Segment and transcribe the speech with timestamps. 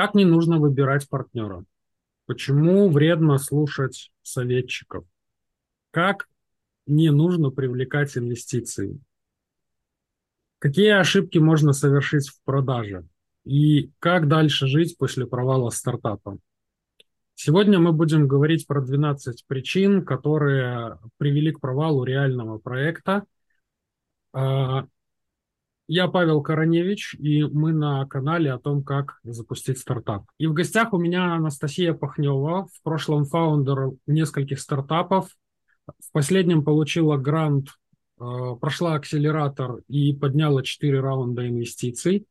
[0.00, 1.62] Как не нужно выбирать партнера?
[2.24, 5.04] Почему вредно слушать советчиков?
[5.90, 6.26] Как
[6.86, 8.98] не нужно привлекать инвестиции?
[10.58, 13.04] Какие ошибки можно совершить в продаже?
[13.44, 16.38] И как дальше жить после провала стартапа?
[17.34, 23.24] Сегодня мы будем говорить про 12 причин, которые привели к провалу реального проекта.
[25.92, 30.22] Я Павел Короневич, и мы на канале о том, как запустить стартап.
[30.38, 35.30] И в гостях у меня Анастасия Пахнева, в прошлом фаундер нескольких стартапов.
[35.88, 37.70] В последнем получила грант,
[38.20, 42.24] а, прошла акселератор и подняла 4 раунда инвестиций.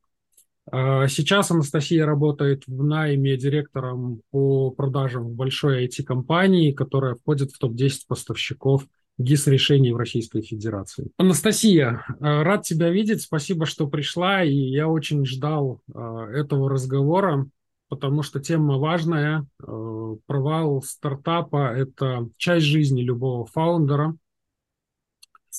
[0.71, 8.03] А, сейчас Анастасия работает в найме директором по продажам большой IT-компании, которая входит в топ-10
[8.07, 8.85] поставщиков
[9.19, 11.11] ГИС-решений в Российской Федерации.
[11.17, 17.47] Анастасия, а, рад тебя видеть, спасибо, что пришла, и я очень ждал а, этого разговора,
[17.89, 19.45] потому что тема важная.
[19.57, 24.15] Провал стартапа– это часть жизни любого фаундера.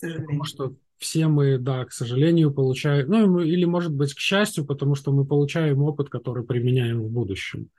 [0.00, 4.94] Потому что все мы, да, к сожалению, получаем, ну или, может быть, к счастью, потому
[4.94, 7.70] что мы получаем опыт, который применяем в будущем.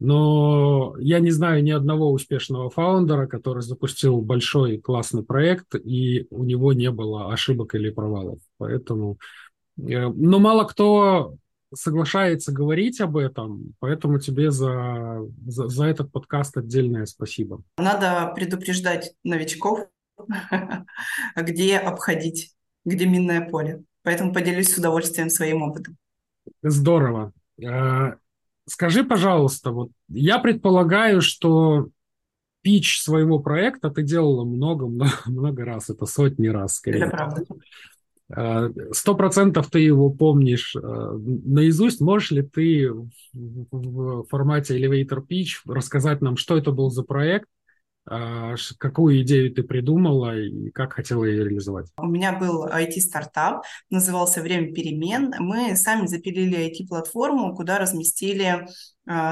[0.00, 6.44] Но я не знаю ни одного успешного фаундера, который запустил большой классный проект, и у
[6.44, 8.38] него не было ошибок или провалов.
[8.58, 9.18] Поэтому...
[9.78, 11.36] Э, но мало кто
[11.72, 17.62] соглашается говорить об этом, поэтому тебе за, за, за этот подкаст отдельное спасибо.
[17.78, 19.80] Надо предупреждать новичков,
[21.36, 23.82] где обходить где минное поле.
[24.02, 25.96] Поэтому поделюсь с удовольствием своим опытом.
[26.62, 27.32] Здорово.
[28.66, 31.88] Скажи, пожалуйста, вот я предполагаю, что
[32.62, 37.04] пич своего проекта ты делала много-много много раз, это сотни раз, скорее.
[37.04, 37.44] Это правда.
[38.32, 42.00] А, сто процентов ты его помнишь а, наизусть.
[42.00, 42.90] Можешь ли ты
[43.32, 47.48] в формате Elevator Pitch рассказать нам, что это был за проект,
[48.06, 51.86] какую идею ты придумала и как хотела ее реализовать?
[51.96, 55.32] У меня был IT-стартап, назывался «Время перемен».
[55.38, 58.66] Мы сами запилили IT-платформу, куда разместили а,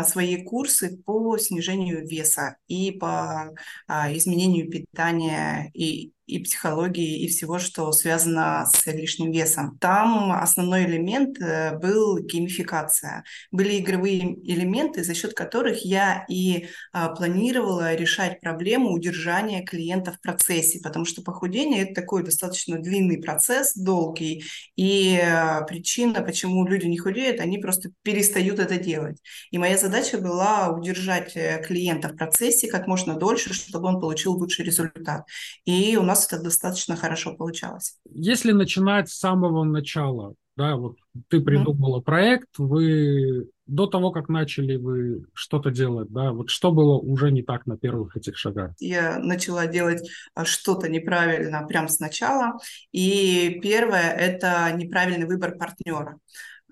[0.04, 3.54] свои курсы по снижению веса и по
[3.86, 9.76] а, изменению питания и и психологии, и всего, что связано с лишним весом.
[9.78, 13.24] Там основной элемент э, был геймификация.
[13.50, 20.20] Были игровые элементы, за счет которых я и а, планировала решать проблему удержания клиента в
[20.20, 24.44] процессе, потому что похудение– это такой достаточно длинный процесс, долгий,
[24.76, 29.18] и э, причина, почему люди не худеют, они просто перестают это делать.
[29.50, 34.32] И моя задача была удержать э, клиента в процессе как можно дольше, чтобы он получил
[34.32, 35.24] лучший результат.
[35.64, 37.96] И у нас это достаточно хорошо получалось.
[38.10, 40.96] Если начинать с самого начала, да, вот
[41.28, 42.04] ты придумала mm-hmm.
[42.04, 47.42] проект, вы до того, как начали вы что-то делать, да, вот что было уже не
[47.42, 48.72] так на первых этих шагах?
[48.80, 52.58] Я начала делать а, что-то неправильно прямо сначала,
[52.90, 56.18] и первое– это неправильный выбор партнера.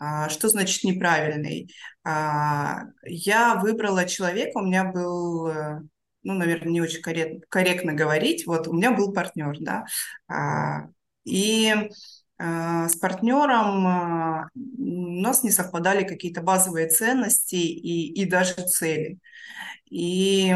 [0.00, 1.70] А, что значит неправильный?
[2.04, 5.80] А, я выбрала человека, у меня был э,
[6.22, 8.46] ну, наверное, не очень коррект, корректно говорить.
[8.46, 9.84] Вот у меня был партнер, да,
[10.26, 10.88] а,
[11.24, 11.74] и
[12.38, 19.18] а, с партнером у нас не совпадали какие-то базовые ценности и, и даже цели.
[19.90, 20.54] И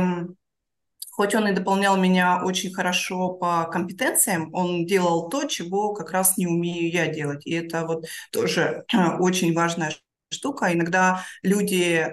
[1.17, 6.37] хоть он и дополнял меня очень хорошо по компетенциям, он делал то, чего как раз
[6.37, 7.47] не умею я делать.
[7.47, 8.85] И это вот тоже
[9.21, 9.93] очень важная
[10.33, 10.73] штука.
[10.73, 12.13] Иногда люди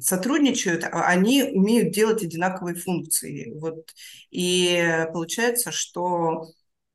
[0.00, 3.52] сотрудничают, а они умеют делать одинаковые функции.
[3.58, 3.90] Вот.
[4.30, 6.46] И получается, что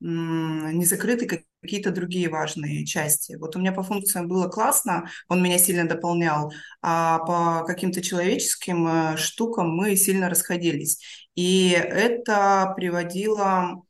[0.07, 3.35] не закрыты какие-то другие важные части.
[3.35, 8.87] Вот у меня по функциям было классно, он меня сильно дополнял, а по каким-то человеческим
[8.87, 11.01] э, штукам мы сильно расходились.
[11.35, 13.83] И это приводило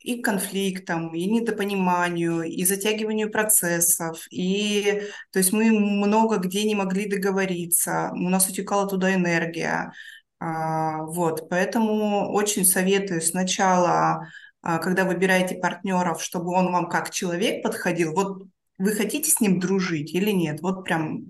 [0.00, 4.26] и к конфликтам, и недопониманию, и затягиванию процессов.
[4.30, 5.02] И,
[5.32, 9.92] то есть мы много где не могли договориться, у нас утекала туда энергия.
[10.40, 14.28] А, вот, поэтому очень советую сначала,
[14.62, 18.46] когда выбираете партнеров, чтобы он вам как человек подходил, вот
[18.78, 20.60] вы хотите с ним дружить или нет?
[20.60, 21.24] Вот прям,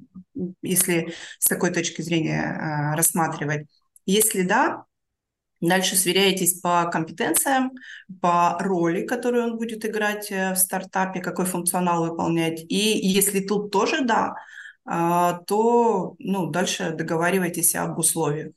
[0.63, 3.67] если с такой точки зрения а, рассматривать.
[4.07, 4.85] Если да,
[5.61, 7.73] Дальше сверяетесь по компетенциям,
[8.21, 12.61] по роли, которую он будет играть э, в стартапе, какой функционал выполнять.
[12.69, 14.35] И если тут тоже да,
[14.85, 18.53] а, то ну, дальше договаривайтесь об условиях.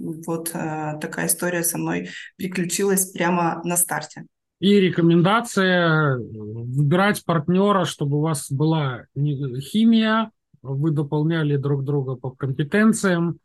[0.00, 4.26] Вот э, такая история со мной приключилась прямо на старте.
[4.58, 10.30] И рекомендация выбирать партнера, чтобы у вас была химия,
[10.62, 13.38] вы дополняли друг друга по компетенциям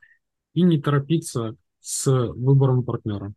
[0.53, 3.33] и не торопиться с выбором партнера.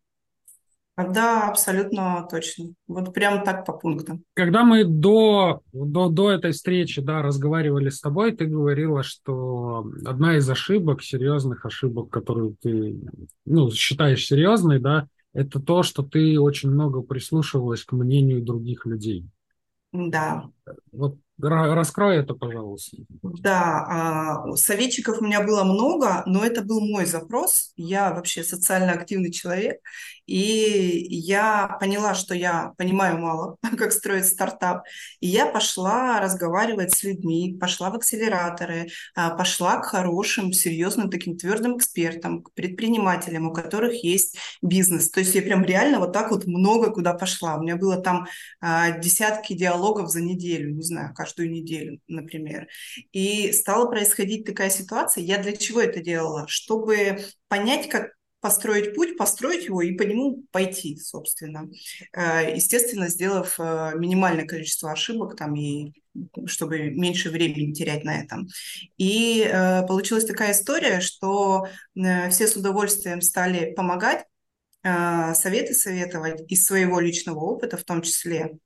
[0.97, 2.67] Да, абсолютно точно.
[2.87, 4.23] Вот прям так по пунктам.
[4.35, 10.37] Когда мы до, до, до этой встречи да, разговаривали с тобой, ты говорила, что одна
[10.37, 12.97] из ошибок, серьезных ошибок, которую ты
[13.45, 19.27] ну, считаешь серьезной, да, это то, что ты очень много прислушивалась к мнению других людей.
[19.93, 20.49] Да.
[20.93, 22.97] Вот Раскрой это, пожалуйста.
[23.23, 27.73] Да, а, советчиков у меня было много, но это был мой запрос.
[27.77, 29.81] Я вообще социально активный человек,
[30.27, 34.85] и я поняла, что я понимаю мало, как строить стартап.
[35.21, 41.37] И я пошла разговаривать с людьми, пошла в акселераторы, а, пошла к хорошим, серьезным таким
[41.37, 45.11] твердым экспертам, к предпринимателям, у которых есть бизнес.
[45.11, 47.57] То есть я прям реально вот так вот много куда пошла.
[47.57, 48.27] У меня было там
[48.61, 52.69] а, десятки диалогов за неделю, не знаю, каждую неделю, например.
[53.13, 55.25] И стала происходить такая ситуация.
[55.25, 56.47] Я для чего это делала?
[56.49, 57.19] Чтобы
[57.49, 58.11] понять, как
[58.41, 61.67] построить путь, построить его и по нему пойти, собственно.
[62.13, 65.95] Э, естественно, сделав э, минимальное количество ошибок там и
[66.45, 68.47] чтобы меньше времени терять на этом.
[68.99, 74.25] И э, получилась такая история, что все с удовольствием стали помогать,
[74.83, 78.59] советы советовать из своего личного опыта в том числе.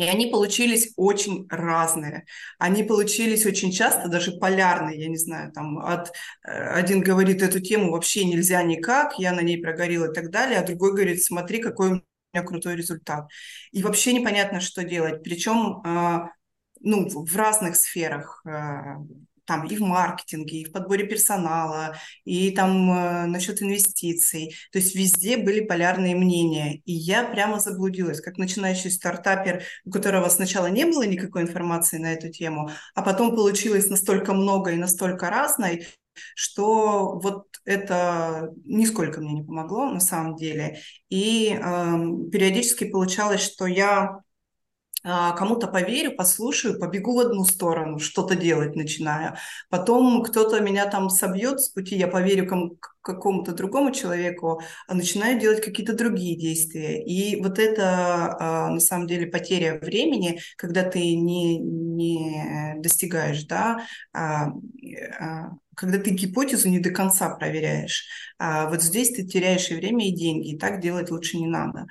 [0.00, 2.24] И они получились очень разные.
[2.58, 6.10] Они получились очень часто даже полярные, я не знаю, там от,
[6.42, 10.58] э, один говорит, эту тему вообще нельзя никак, я на ней прогорел и так далее,
[10.58, 12.02] а другой говорит, смотри, какой у
[12.32, 13.28] меня крутой результат.
[13.72, 15.22] И вообще непонятно, что делать.
[15.22, 16.30] Причем а,
[16.80, 18.96] ну, в разных сферах э,
[19.50, 24.54] там и в маркетинге, и в подборе персонала, и там э, насчет инвестиций.
[24.70, 26.76] То есть везде были полярные мнения.
[26.84, 32.12] И я прямо заблудилась, как начинающий стартапер, у которого сначала не было никакой информации на
[32.12, 35.88] эту тему, а потом получилось настолько много и настолько разной,
[36.36, 40.78] что вот это нисколько мне не помогло на самом деле.
[41.08, 41.60] И э,
[42.30, 44.20] периодически получалось, что я
[45.02, 49.34] кому-то поверю, послушаю, побегу в одну сторону, что-то делать начинаю.
[49.68, 55.40] Потом кто-то меня там собьет с пути, я поверю кому, какому-то другому человеку, а начинаю
[55.40, 57.02] делать какие-то другие действия.
[57.02, 63.86] И вот это а, на самом деле потеря времени, когда ты не, не достигаешь, да,
[65.76, 68.06] когда ты гипотезу не до конца проверяешь.
[68.38, 71.86] Вот здесь ты теряешь и время, и деньги, и так делать лучше не надо.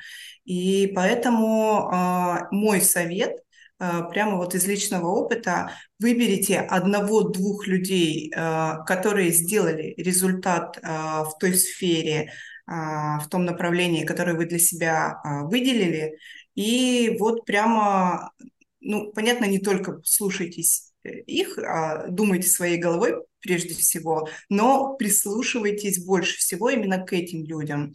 [0.46, 3.38] И поэтому э, мой совет,
[3.80, 11.34] э, прямо вот из личного опыта, выберите одного-двух людей, э, которые сделали результат э, в
[11.40, 12.31] той сфере,
[12.66, 16.20] в том направлении, которое вы для себя выделили,
[16.54, 18.31] и вот прямо,
[18.80, 26.38] ну, понятно, не только слушайтесь их, а думайте своей головой прежде всего, но прислушивайтесь больше
[26.38, 27.94] всего именно к этим людям.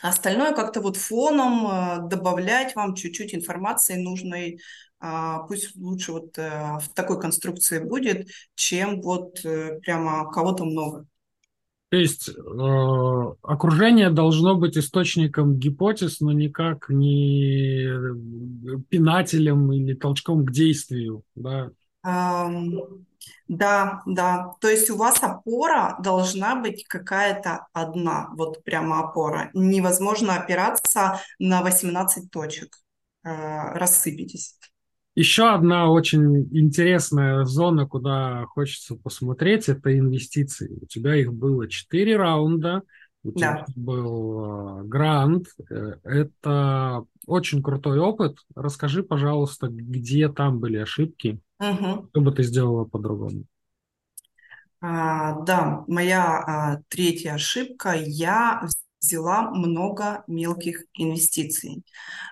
[0.00, 4.58] Остальное как-то вот фоном э, добавлять вам чуть-чуть информации нужной,
[5.04, 11.06] а, пусть лучше вот э, в такой конструкции будет, чем вот э, прямо кого-то много.
[11.88, 12.32] То есть э,
[13.42, 17.88] окружение должно быть источником гипотез, но никак не
[18.88, 21.70] пинателем или толчком к действию, да?
[23.52, 24.54] Да, да.
[24.62, 29.50] То есть у вас опора должна быть какая-то одна, вот прямо опора.
[29.52, 32.78] Невозможно опираться на 18 точек.
[33.24, 34.56] Э, рассыпитесь.
[35.14, 40.78] Еще одна очень интересная зона, куда хочется посмотреть, это инвестиции.
[40.80, 42.80] У тебя их было 4 раунда,
[43.22, 43.72] у тебя да.
[43.76, 45.48] был э, грант.
[45.70, 48.38] Э, это очень крутой опыт.
[48.54, 52.08] Расскажи, пожалуйста, где там были ошибки, угу.
[52.10, 53.44] что бы ты сделала по-другому?
[54.80, 57.94] А, да, моя а, третья ошибка.
[57.94, 58.66] Я
[59.02, 61.84] взяла много мелких инвестиций.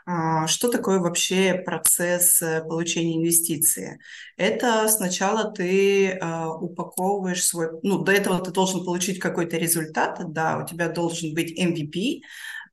[0.07, 3.99] А, что такое вообще процесс э, получения инвестиции?
[4.37, 7.69] Это сначала ты а, упаковываешь свой...
[7.83, 12.21] Ну, до этого ты должен получить какой-то результат, да, у тебя должен быть MVP,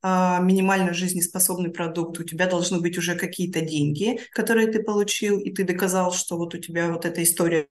[0.03, 5.63] минимально жизнеспособный продукт, у тебя должны быть уже какие-то деньги, которые ты получил, и ты
[5.63, 7.67] доказал, что вот у тебя вот эта история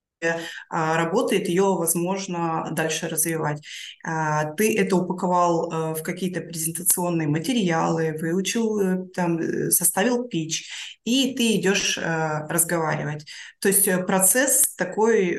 [0.70, 3.62] а, работает, ее возможно дальше развивать.
[4.04, 10.70] А, ты это упаковал э, в какие-то презентационные материалы, выучил, э, там, э, составил пич,
[11.04, 13.26] и ты идешь разговаривать.
[13.60, 15.38] То есть процесс такой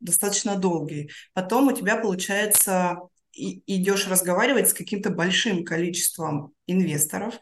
[0.00, 1.10] достаточно долгий.
[1.34, 2.98] Потом у тебя получается
[3.66, 7.34] идешь разговаривать с каким-то большим количеством инвесторов,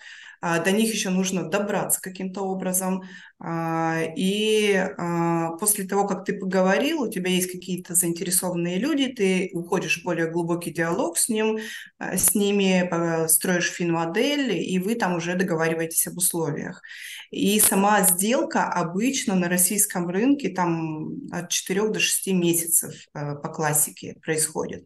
[0.46, 3.04] а, до них еще нужно добраться каким-то образом.
[3.38, 9.48] А, и а, после того, как ты поговорил, у тебя есть какие-то заинтересованные люди, ты
[9.54, 11.60] уходишь в более глубокий диалог с ним,
[11.98, 16.82] с ними строишь фин-модель, и вы там уже договариваетесь об условиях.
[17.30, 24.16] И сама сделка обычно на российском рынке там от 4 до 6 месяцев по классике
[24.20, 24.84] происходит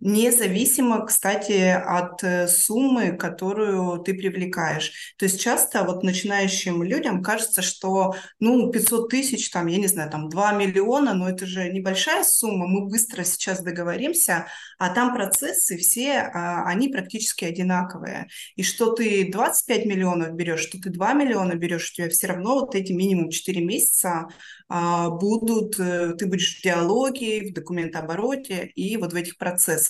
[0.00, 5.14] независимо, кстати, от э, суммы, которую ты привлекаешь.
[5.18, 10.10] То есть часто вот начинающим людям кажется, что, ну, 500 тысяч, там, я не знаю,
[10.10, 14.46] там, 2 миллиона, но это же небольшая сумма, мы быстро сейчас договоримся,
[14.78, 18.28] а там процессы все, а, они практически одинаковые.
[18.56, 22.60] И что ты 25 миллионов берешь, что ты 2 миллиона берешь, у тебя все равно
[22.60, 24.28] вот эти минимум 4 месяца
[24.68, 29.83] а, будут, э, ты будешь в диалоге, в документообороте и вот в этих процессах.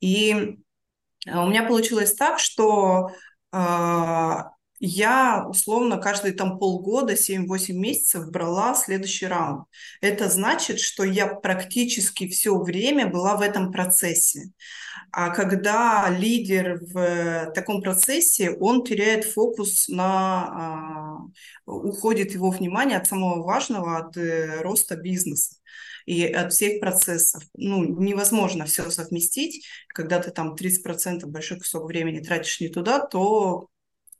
[0.00, 0.58] И
[1.26, 3.10] а, у меня получилось так, что
[3.52, 9.66] а, я условно каждые там полгода, 7-8 месяцев брала следующий раунд.
[10.00, 14.50] Это значит, что я практически все время была в этом процессе.
[15.10, 21.18] А когда лидер в таком процессе, он теряет фокус на...
[21.66, 25.57] уходит его внимание от самого важного, от э, роста бизнеса
[26.08, 27.42] и от всех процессов.
[27.54, 29.66] Ну, невозможно все совместить.
[29.88, 33.68] Когда ты там 30% большой кусок времени тратишь не туда, то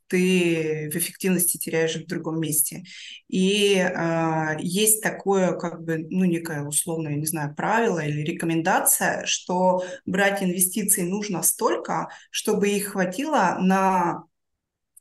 [0.06, 2.84] ты в эффективности теряешь в другом месте.
[3.28, 9.82] И э, есть такое, как бы, ну, некое условное, не знаю, правило или рекомендация, что
[10.04, 14.24] брать инвестиции нужно столько, чтобы их хватило на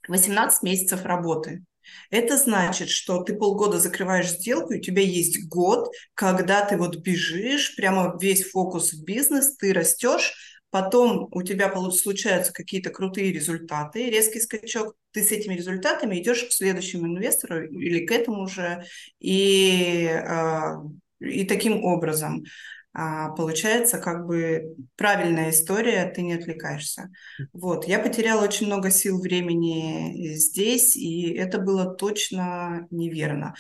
[0.08, 1.66] 18 месяцев работы.
[2.10, 7.76] Это значит, что ты полгода закрываешь сделку, у тебя есть год, когда ты вот бежишь,
[7.76, 10.34] прямо весь фокус в бизнес, ты растешь,
[10.70, 16.52] потом у тебя случаются какие-то крутые результаты, резкий скачок, ты с этими результатами идешь к
[16.52, 18.84] следующему инвестору или к этому же,
[19.20, 20.76] и, а,
[21.20, 22.46] и таким образом
[22.98, 27.12] а, получается как бы правильная история, ты не отвлекаешься.
[27.54, 33.54] Вот, я потеряла очень много сил, времени здесь, и это было точно неверно.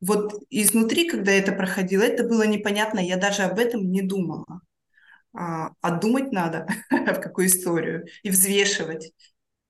[0.00, 4.60] Вот изнутри, когда это проходило, это было непонятно, я даже об этом не думала
[5.34, 9.12] а, а думать надо, в какую историю, и взвешивать.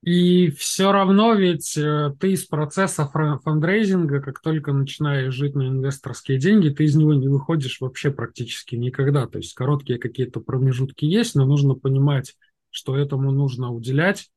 [0.05, 6.39] И все равно ведь э, ты из процесса фандрейзинга, как только начинаешь жить на инвесторские
[6.39, 9.27] деньги, ты из него не выходишь вообще практически никогда.
[9.27, 12.37] То есть короткие какие-то промежутки есть, но нужно понимать,
[12.69, 14.31] что этому нужно уделять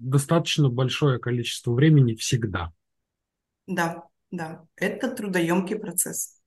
[0.00, 2.72] достаточно большое количество времени всегда.
[3.68, 4.02] Да,
[4.32, 6.40] да, это трудоемкий процесс.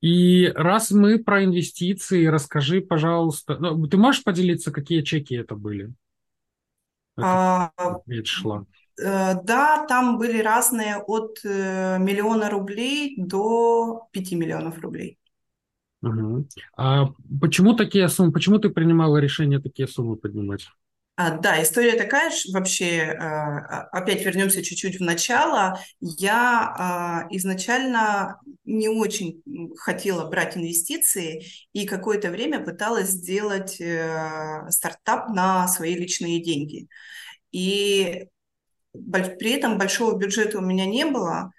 [0.00, 5.92] И раз мы про инвестиции, расскажи, пожалуйста, ну, ты можешь поделиться, какие чеки это были?
[7.16, 8.66] Это а, шла.
[9.00, 15.18] Э, да, там были разные от э, миллиона рублей до 5 миллионов рублей.
[16.02, 16.46] Угу.
[16.76, 17.06] А
[17.40, 20.68] почему такие суммы, почему ты принимала решение такие суммы поднимать?
[21.16, 23.14] А, да, история такая же вообще, э,
[23.92, 25.78] опять вернемся чуть-чуть в начало.
[26.00, 29.40] Я а, изначально не очень
[29.76, 36.88] хотела брать инвестиции и какое-то время пыталась сделать э, стартап на свои личные деньги.
[37.52, 38.26] И
[38.92, 41.50] при этом большого бюджета у меня не было, а,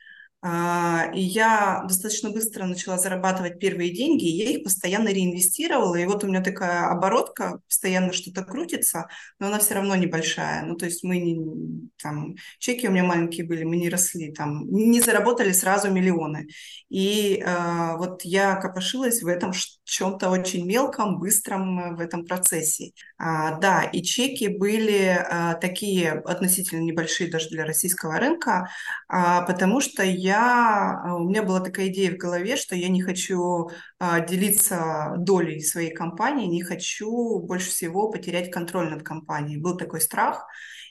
[0.46, 5.96] и я достаточно быстро начала зарабатывать первые деньги, и я их постоянно реинвестировала.
[5.96, 9.08] И вот у меня такая оборотка, постоянно что-то крутится,
[9.40, 10.64] но она все равно небольшая.
[10.66, 14.68] Ну, то есть мы не, там, чеки у меня маленькие были, мы не росли, там,
[14.70, 16.48] не заработали сразу миллионы.
[16.90, 19.52] И э, вот я копошилась в этом
[19.86, 22.92] чем-то очень мелком, быстром э, в этом процессе.
[23.18, 28.70] А, да, и чеки были а, такие относительно небольшие даже для российского рынка,
[29.08, 33.02] а, потому что я, а, у меня была такая идея в голове, что я не
[33.02, 39.60] хочу а, делиться долей своей компании, не хочу больше всего потерять контроль над компанией.
[39.62, 40.46] Был такой страх,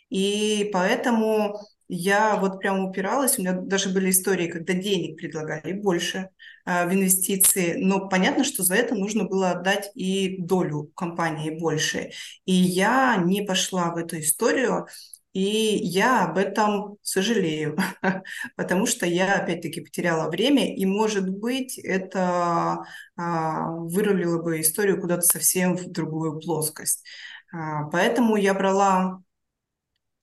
[0.09, 1.59] и поэтому
[1.95, 6.31] я вот прям упиралась, у меня даже были истории, когда денег предлагали больше
[6.67, 12.11] э, в инвестиции, но понятно, что за это нужно было отдать и долю компании больше.
[12.45, 14.87] И я не пошла в эту историю,
[15.33, 17.77] и я об этом сожалею,
[18.57, 22.85] потому что я опять-таки потеряла время, и, может быть, это
[23.17, 27.05] а, вырулило бы историю куда-то совсем в другую плоскость.
[27.53, 29.24] А, поэтому я брала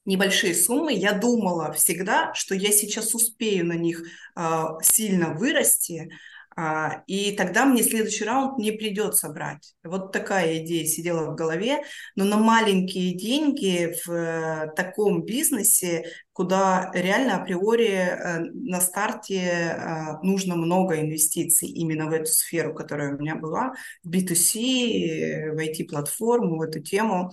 [0.06, 4.04] небольшие суммы, я думала всегда, что я сейчас успею на них
[4.36, 6.10] э, сильно вырасти,
[6.54, 9.74] А, и тогда мне следующий раунд не придется брать.
[9.86, 11.80] Вот такая идея сидела в голове,
[12.16, 16.04] но на маленькие деньги в э, таком бизнесе,
[16.34, 23.16] куда реально априори э, на старте э, нужно много инвестиций именно в эту сферу, которая
[23.16, 27.32] у меня была, в B2C, в IT-платформу, в эту тему.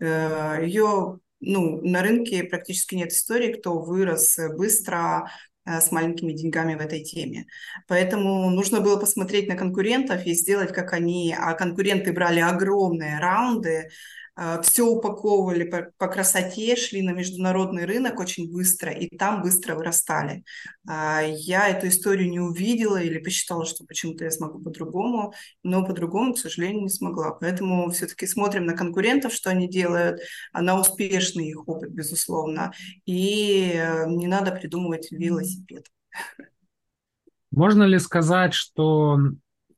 [0.00, 5.28] Ее ну, на рынке практически нет истории, кто вырос быстро,
[5.66, 7.46] Э, с маленькими деньгами в этой теме.
[7.88, 11.34] Поэтому нужно было посмотреть на конкурентов и сделать, как они.
[11.38, 13.88] А конкуренты брали огромные раунды,
[14.62, 20.44] все упаковывали по, по красоте, шли на международный рынок очень быстро и там быстро вырастали.
[20.88, 26.34] А, я эту историю не увидела или посчитала, что почему-то я смогу по-другому, но по-другому,
[26.34, 27.30] к сожалению, не смогла.
[27.30, 30.20] Поэтому все-таки смотрим на конкурентов, что они делают,
[30.52, 32.72] а на успешный их опыт, безусловно,
[33.06, 35.86] и э, не надо придумывать велосипед.
[37.52, 39.16] Можно ли сказать, что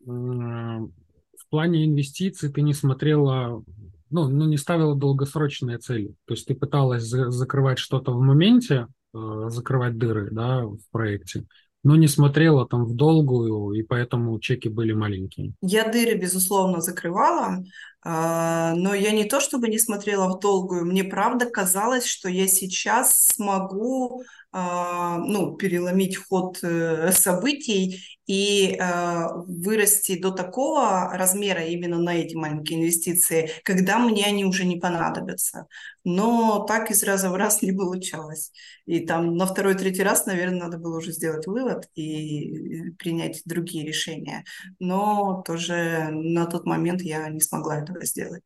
[0.00, 3.62] в плане инвестиций ты не смотрела
[4.10, 6.14] ну, ну, не ставила долгосрочные цели.
[6.26, 11.44] То есть ты пыталась за закрывать что-то в моменте, э, закрывать дыры, да, в проекте,
[11.82, 15.52] но не смотрела там в долгую, и поэтому чеки были маленькие.
[15.60, 17.64] Я дыры, безусловно, закрывала,
[18.04, 22.46] э, но я не то чтобы не смотрела в долгую, мне правда казалось, что я
[22.48, 24.22] сейчас смогу
[24.58, 32.34] а, ну, переломить ход э, событий и э, вырасти до такого размера именно на эти
[32.34, 35.66] маленькие инвестиции, когда мне они уже не понадобятся.
[36.04, 38.52] Но так из раза в раз не получалось.
[38.86, 43.86] И там на второй, третий раз, наверное, надо было уже сделать вывод и принять другие
[43.86, 44.44] решения.
[44.78, 48.42] Но тоже на тот момент я не смогла этого сделать.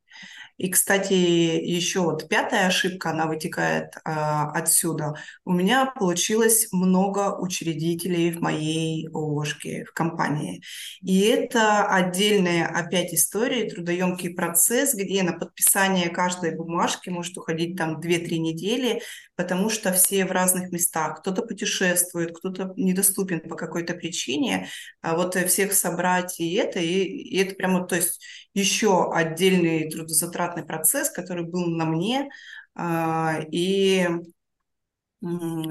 [0.60, 5.14] И, кстати, еще вот пятая ошибка, она вытекает а, отсюда.
[5.46, 10.62] У меня получилось много учредителей в моей ООшке, в компании.
[11.02, 18.00] И это отдельная опять история, трудоемкий процесс, где на подписание каждой бумажки может уходить там
[18.00, 19.02] 2-3 недели,
[19.36, 21.20] потому что все в разных местах.
[21.20, 24.68] Кто-то путешествует, кто-то недоступен по какой-то причине.
[25.00, 28.20] А вот всех собрать и это, и, и это прямо, то есть
[28.54, 32.28] еще отдельный трудозатратный процесс, который был на мне.
[32.74, 34.08] А, и,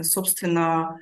[0.01, 0.97] собственно,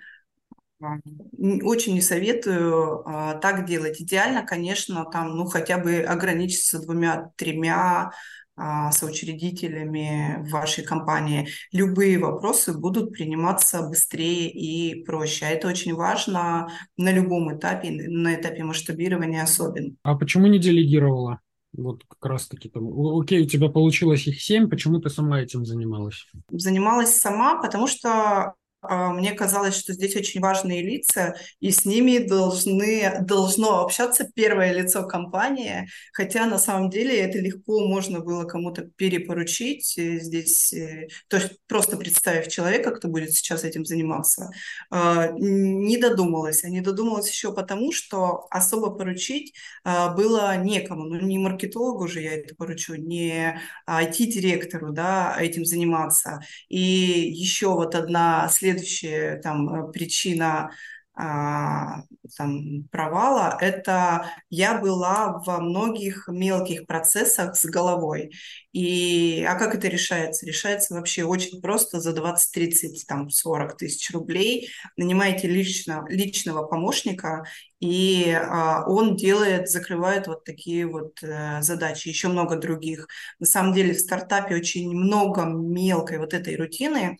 [0.80, 4.02] очень не советую а, так делать.
[4.02, 8.12] Идеально, конечно, там, ну, хотя бы ограничиться двумя-тремя
[8.56, 11.48] а, соучредителями в вашей компании.
[11.72, 15.46] Любые вопросы будут приниматься быстрее и проще.
[15.46, 19.94] А это очень важно на любом этапе, на этапе масштабирования особенно.
[20.04, 21.40] А почему не делегировала?
[21.74, 22.88] Вот как раз-таки там,
[23.20, 26.26] окей, у тебя получилось их семь, почему ты сама этим занималась?
[26.50, 33.20] Занималась сама, потому что мне казалось, что здесь очень важные лица, и с ними должны,
[33.22, 39.98] должно общаться первое лицо компании, хотя на самом деле это легко можно было кому-то перепоручить
[39.98, 44.52] э, здесь, э, то есть просто представив человека, кто будет сейчас этим заниматься,
[44.92, 46.64] а, не додумалась.
[46.64, 51.06] А не додумалась еще потому, что особо поручить а, было некому.
[51.06, 53.60] Ну, не маркетологу же я это поручу, не
[53.90, 56.42] IT-директору да, этим заниматься.
[56.70, 60.72] И еще вот одна следующая следующая там, э, причина
[61.20, 62.04] а,
[62.38, 68.32] там, провала, это я была во многих мелких процессах с головой.
[68.72, 70.46] И, а как это решается?
[70.46, 74.70] Решается вообще очень просто за 20, 30, там, 40 тысяч рублей.
[74.96, 77.46] Нанимаете лично, личного помощника,
[77.80, 83.08] и а, он делает, закрывает вот такие вот а, задачи, еще много других.
[83.40, 87.18] На самом деле в стартапе очень много мелкой вот этой рутины,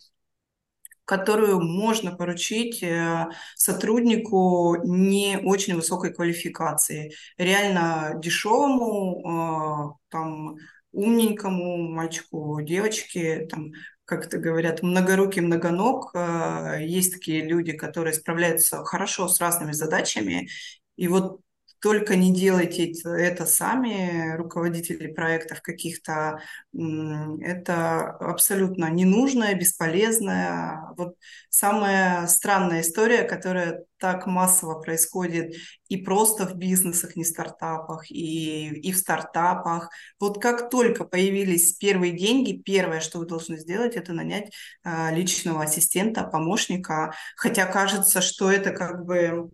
[1.08, 10.56] которую можно поручить э, сотруднику не очень высокой квалификации, реально дешевому, э, там,
[10.92, 13.72] умненькому мальчику, девочке, там,
[14.04, 16.10] как это говорят, многорукий, многоног.
[16.14, 20.50] Э, есть такие люди, которые справляются хорошо с разными задачами,
[20.96, 21.40] и вот
[21.80, 26.40] только не делайте это сами, руководители проектов каких-то.
[26.74, 30.92] Это абсолютно ненужное, бесполезное.
[30.96, 31.16] Вот
[31.50, 35.54] самая странная история, которая так массово происходит
[35.88, 39.90] и просто в бизнесах, не стартапах, и, и в стартапах.
[40.20, 44.52] Вот как только появились первые деньги, первое, что вы должны сделать, это нанять
[44.84, 47.12] э, личного ассистента, помощника.
[47.36, 49.48] Хотя кажется, что это как бы а,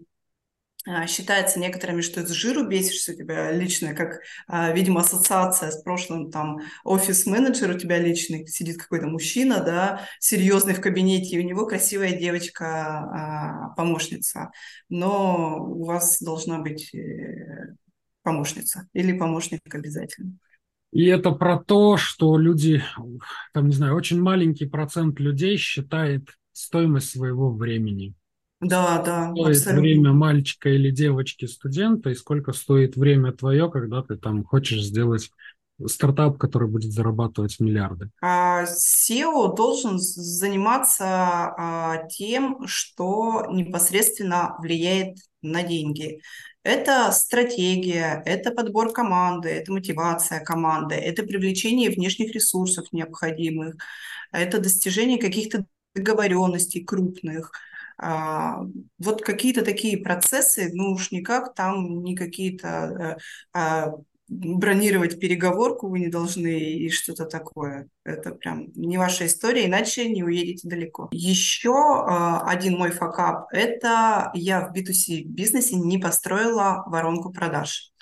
[1.07, 6.31] считается некоторыми, что из жиру бесишься у тебя лично, как, а, видимо, ассоциация с прошлым,
[6.31, 11.67] там, офис-менеджер у тебя личный, сидит какой-то мужчина, да, серьезный в кабинете, и у него
[11.67, 14.51] красивая девочка-помощница,
[14.89, 17.75] но у вас должна быть э,
[18.23, 20.33] помощница или помощник обязательно.
[20.93, 22.85] И это про то, что люди,
[23.53, 28.15] там, не знаю, очень маленький процент людей считает стоимость своего времени.
[28.61, 29.81] Да, да, стоит абсолютно.
[29.81, 35.31] время мальчика или девочки студента и сколько стоит время твое, когда ты там хочешь сделать
[35.87, 38.11] стартап, который будет зарабатывать миллиарды?
[38.23, 46.21] А SEO должен заниматься а, тем, что непосредственно влияет на деньги.
[46.63, 53.75] Это стратегия, это подбор команды, это мотивация команды, это привлечение внешних ресурсов необходимых,
[54.33, 57.53] это достижение каких-то договоренностей крупных–
[57.99, 63.17] вот какие-то такие процессы, ну уж никак там не какие-то э,
[63.53, 63.93] а,
[64.29, 67.89] бронировать переговорку вы не должны и что-то такое.
[68.05, 71.09] Это прям не ваша история, иначе не уедете далеко.
[71.13, 77.93] Еще э, один мой факап– это я в B2C бизнесе не построила воронку продаж.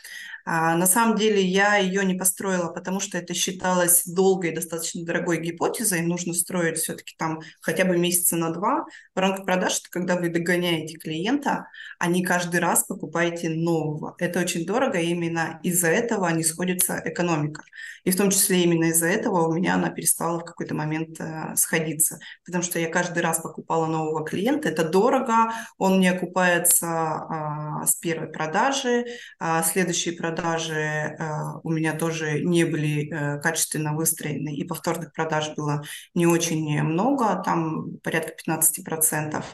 [0.45, 5.41] А, на самом деле я ее не построила, потому что это считалось долгой, достаточно дорогой
[5.41, 6.03] гипотезой.
[6.03, 8.85] Нужно строить все-таки там хотя бы месяца на два.
[9.15, 14.17] Воронка продаж– это когда вы догоняете клиента, а не каждый раз покупаете нового.
[14.19, 17.63] Это очень дорого, и именно из-за этого не сходится экономика.
[18.05, 21.55] И в том числе именно из-за этого у меня она перестала в какой-то момент э,
[21.55, 22.19] сходиться.
[22.45, 24.69] Потому что я каждый раз покупала нового клиента.
[24.69, 29.05] Это дорого, он не окупается э, с первой продажи.
[29.39, 31.15] А следующие продажи продажи э,
[31.63, 35.83] у меня тоже не были э, качественно выстроены, и повторных продаж было
[36.15, 39.45] не очень много, там порядка 15%.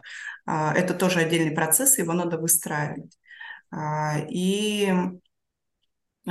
[0.46, 3.18] А, это тоже отдельный процесс, его надо выстраивать.
[4.30, 4.90] И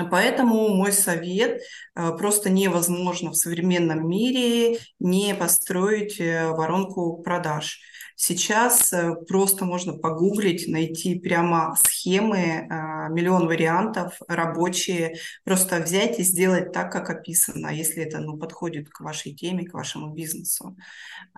[0.06, 1.62] Поэтому мой совет
[1.96, 7.80] э, просто невозможно в современном мире не построить воронку продаж.
[8.16, 12.68] Сейчас э, просто можно погуглить, найти прямо схемы,
[13.12, 19.02] миллион вариантов рабочие, просто взять и сделать так, как описано, если это ну, подходит к
[19.02, 20.76] вашей теме, к вашему бизнесу.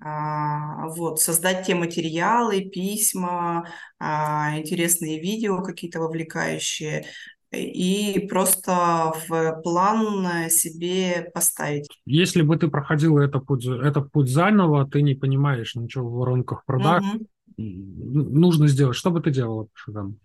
[0.02, 3.70] А, вот, создать те материалы, письма,
[4.00, 7.06] а, интересные видео какие-то вовлекающие,
[7.52, 11.88] и просто в план себе поставить.
[12.06, 16.66] Если бы ты проходила этот путь, этот путь заново, ты не понимаешь ничего в воронках
[16.66, 17.28] продаж, угу.
[17.58, 18.96] нужно сделать.
[18.96, 20.20] Что бы ты делала по шагам?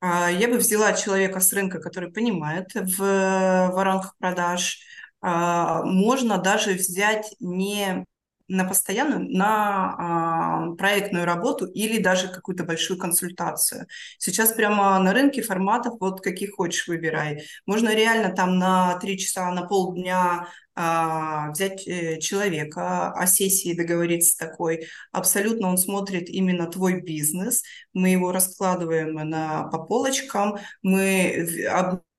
[0.00, 4.78] А, я бы взяла человека с рынка, который понимает в воронках продаж.
[5.20, 8.06] А, можно даже взять не
[8.50, 13.86] на постоянную, на а, проектную работу или даже какую-то большую консультацию.
[14.18, 17.44] Сейчас прямо на рынке форматов вот каких хочешь выбирай.
[17.64, 24.36] Можно реально там на три часа, на полдня а, взять э, человека, о сессии договориться
[24.36, 24.86] такой.
[25.12, 27.62] Абсолютно он смотрит именно твой бизнес.
[27.92, 30.58] Мы его раскладываем на, по полочкам.
[30.82, 31.46] Мы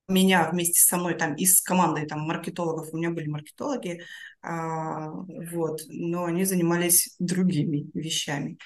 [0.08, 4.02] меня вместе со мной там и с командой там маркетологов, у меня были маркетологи,
[4.42, 5.08] а,
[5.52, 8.58] вот, но они занимались другими вещами,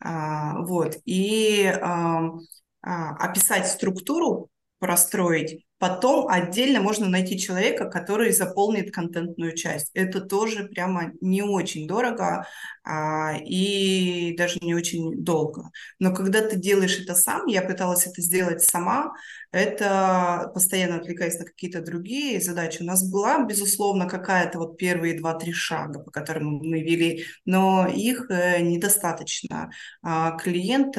[0.00, 2.30] а, вот, и а,
[2.82, 9.90] описать структуру, простроить, Потом отдельно можно найти человека, который заполнит контентную часть.
[9.92, 12.46] Это тоже прямо не очень дорого
[12.84, 15.70] а, и даже не очень долго.
[15.98, 19.12] Но когда ты делаешь это сам, я пыталась это сделать сама,
[19.50, 22.82] это постоянно отвлекаясь на какие-то другие задачи.
[22.82, 28.30] У нас была, безусловно, какая-то вот первые два-три шага, по которым мы вели, но их
[28.30, 29.70] э, недостаточно.
[30.02, 30.96] А, клиент,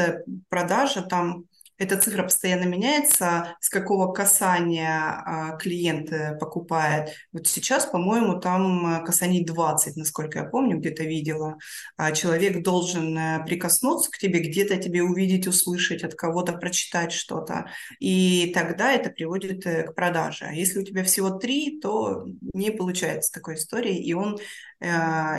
[0.49, 1.45] продажа там
[1.77, 7.09] эта цифра постоянно меняется, с какого касания а, клиент э, покупает.
[7.33, 11.57] Вот сейчас, по-моему, там э, касаний 20, насколько я помню, где-то видела.
[11.97, 17.69] А человек должен э, прикоснуться к тебе, где-то тебе увидеть, услышать, от кого-то прочитать что-то.
[17.99, 20.45] И тогда это приводит к продаже.
[20.45, 24.37] А если у тебя всего три, то не получается такой истории, и он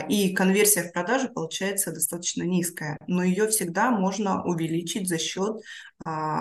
[0.09, 5.61] и конверсия в продаже получается достаточно низкая, но ее всегда можно увеличить за счет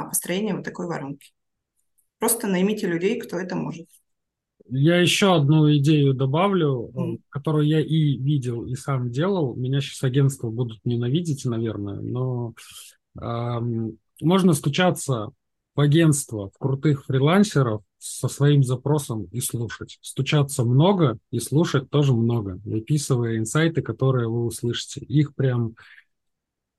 [0.08, 1.32] построения вот такой воронки.
[2.18, 3.86] Просто наймите людей, кто это может.
[4.68, 7.20] Я еще одну идею добавлю, mm.
[7.28, 9.54] которую я и видел, и сам делал.
[9.54, 12.54] Меня сейчас агентства будут ненавидеть, наверное, но
[13.20, 15.30] эм, можно стучаться
[15.76, 19.98] в агентство, в крутых фрилансеров со своим запросом и слушать.
[20.00, 25.00] Стучаться много и слушать тоже много, выписывая инсайты, которые вы услышите.
[25.00, 25.76] Их прям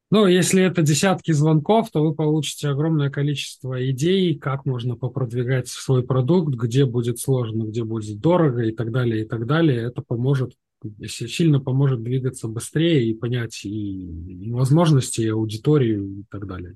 [0.09, 6.01] Ну, если это десятки звонков, то вы получите огромное количество идей, как можно попродвигать свой
[6.01, 9.81] продукт, где будет сложно, где будет дорого и так далее, и так далее.
[9.81, 10.53] Это поможет,
[11.05, 16.75] сильно поможет двигаться быстрее и понять и, возможности, и аудиторию и так далее.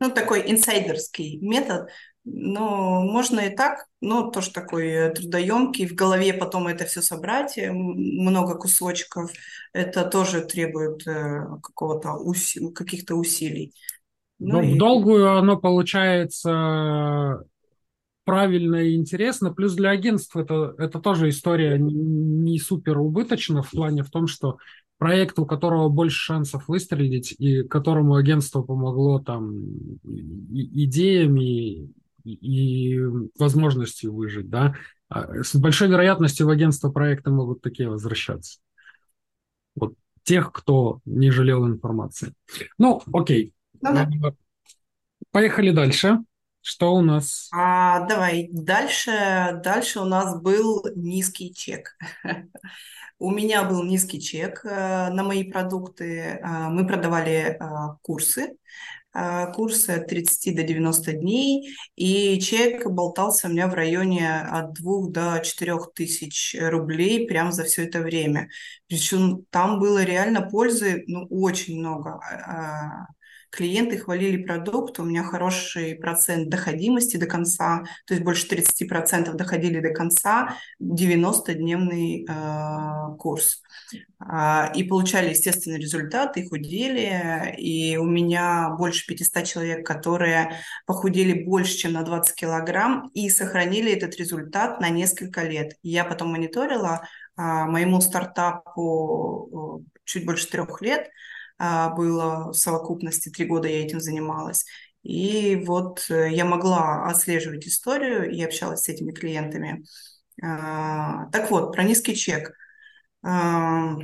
[0.00, 1.88] Ну, такой инсайдерский метод,
[2.24, 7.70] но можно и так, но тоже такой трудоемкий, в голове потом это все собрать, э,
[7.72, 9.30] много кусочков,
[9.72, 13.74] это тоже требует э, какого-то уси- каких-то усилий.
[14.38, 14.74] Ну, и...
[14.74, 17.44] В долгую оно получается
[18.24, 19.52] правильно и интересно.
[19.52, 24.56] Плюс для агентств это, это тоже история не супер убыточна в плане в том, что
[24.98, 29.52] проект, у которого больше шансов выстрелить, и которому агентство помогло там
[30.02, 31.92] идеями
[32.24, 32.98] и
[33.38, 34.74] возможностью выжить, да,
[35.08, 38.58] а, с большой вероятностью в агентство проекты могут такие возвращаться.
[39.74, 42.32] Вот тех, кто не жалел информации.
[42.78, 43.52] Ну, окей.
[43.80, 44.08] Ну, да.
[44.22, 44.32] А,
[45.30, 46.18] поехали дальше.
[46.60, 47.50] Что у нас?
[47.52, 49.60] А, давай дальше.
[49.62, 51.96] Дальше у нас был низкий чек.
[53.18, 56.40] У меня был низкий чек э, на мои продукты.
[56.42, 57.58] Э, мы продавали э,
[58.02, 58.56] курсы
[59.54, 65.08] курсы от 30 до 90 дней, и чек болтался у меня в районе от 2
[65.10, 68.48] до 4 тысяч рублей прямо за все это время.
[68.88, 72.20] Причем там было реально пользы ну, очень много.
[73.54, 79.32] А, клиенты хвалили продукт, у меня хороший процент доходимости до конца, то есть больше 30%
[79.34, 83.62] доходили до конца, 90-дневный э, курс.
[84.20, 91.44] Э, и получали, естественный результат, и худели, и у меня больше 500 человек, которые похудели
[91.44, 95.76] больше, чем на 20 килограмм, и сохранили этот результат на несколько лет.
[95.82, 101.33] Я потом мониторила, э, моему стартапу э, чуть больше трех лет– а,
[101.96, 104.64] было в совокупности, три года я этим занималась.
[105.04, 109.84] И вот э, я могла отслеживать историю и общалась с этими клиентами.
[110.42, 112.54] А, так вот, про низкий чек.
[113.22, 113.96] А,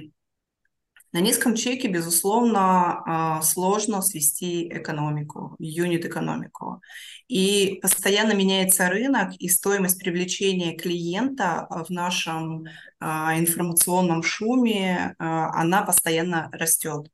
[1.12, 6.82] на низком чеке, безусловно, сложно свести экономику, юнит-экономику.
[7.26, 12.66] И постоянно меняется рынок, и стоимость привлечения клиента в нашем
[13.00, 17.10] информационном шуме, она постоянно растет.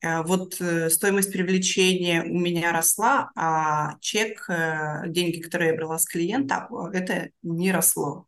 [0.00, 5.98] Э, вот э, стоимость привлечения у меня росла, а чек, э, деньги, которые я брала
[5.98, 8.26] с клиента, это не росло.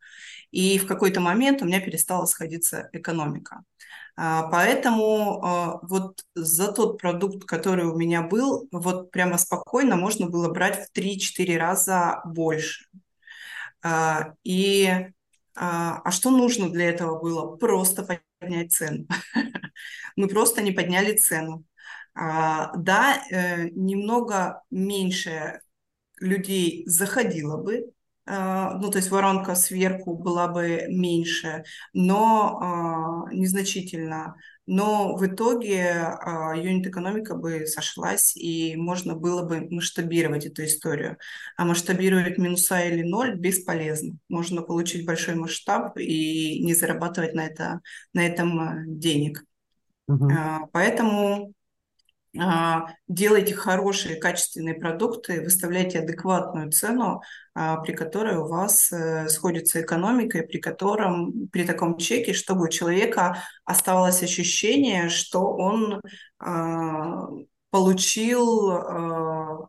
[0.50, 3.62] И в какой-то момент у меня перестала сходиться экономика.
[4.16, 10.52] А, поэтому вот за тот продукт, который у меня был, вот прямо спокойно можно было
[10.52, 12.86] брать в 3-4 раза больше.
[14.44, 14.92] И
[15.54, 17.56] а что нужно для этого было?
[17.56, 18.02] Просто
[18.40, 19.06] поднять цену.
[20.16, 21.64] Мы просто не подняли цену.
[22.14, 25.60] А, да, э, немного меньше
[26.20, 27.92] людей заходило бы,
[28.26, 32.58] а, ну, то есть воронка сверху была бы меньше, но
[33.28, 34.36] а, незначительно.
[34.72, 36.16] Но в итоге
[36.54, 41.16] юнит-экономика бы сошлась, и можно было бы масштабировать эту историю.
[41.56, 44.16] А масштабировать минуса или ноль бесполезно.
[44.28, 47.80] Можно получить большой масштаб и не зарабатывать на, это,
[48.12, 49.44] на этом денег.
[50.06, 50.28] Угу.
[50.72, 51.59] Поэтому а,
[53.08, 57.22] делайте хорошие, качественные продукты, выставляйте адекватную цену,
[57.54, 62.66] а, при которой у вас э, сходится экономика, и при котором, при таком чеке, чтобы
[62.66, 66.00] у человека оставалось ощущение, что он
[66.38, 67.26] а,
[67.70, 69.68] получил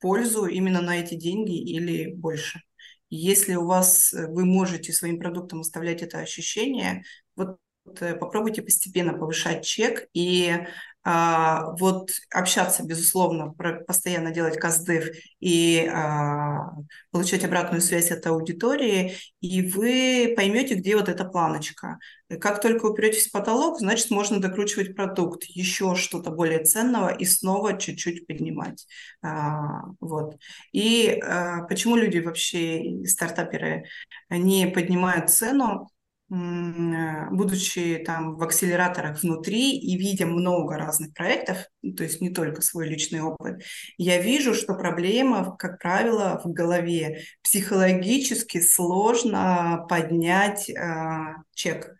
[0.00, 2.60] пользу именно на эти деньги или больше.
[3.10, 7.02] Если у вас э, вы можете своим продуктом оставлять это ощущение,
[7.36, 7.58] вот
[8.00, 10.66] э, попробуйте постепенно повышать чек и
[11.08, 13.54] а, вот общаться, безусловно,
[13.86, 15.04] постоянно делать каздев
[15.38, 16.72] и а,
[17.12, 22.00] получать обратную связь от аудитории, и вы поймете, где вот эта планочка.
[22.40, 27.78] как только упретесь в потолок, значит, можно докручивать продукт, еще что-то более ценного и снова
[27.78, 28.84] чуть-чуть поднимать.
[29.22, 30.36] А, вот.
[30.72, 31.22] И
[31.68, 33.84] почему люди вообще, стартаперы,
[34.28, 35.88] не поднимают цену?
[36.28, 42.30] Э, будучи там в акселераторах внутри и видя много разных проектов, ну, то есть не
[42.30, 43.62] только свой личный опыт,
[43.96, 47.22] я вижу, что проблема, как правило, в голове.
[47.42, 51.94] Психологически сложно поднять э, чек.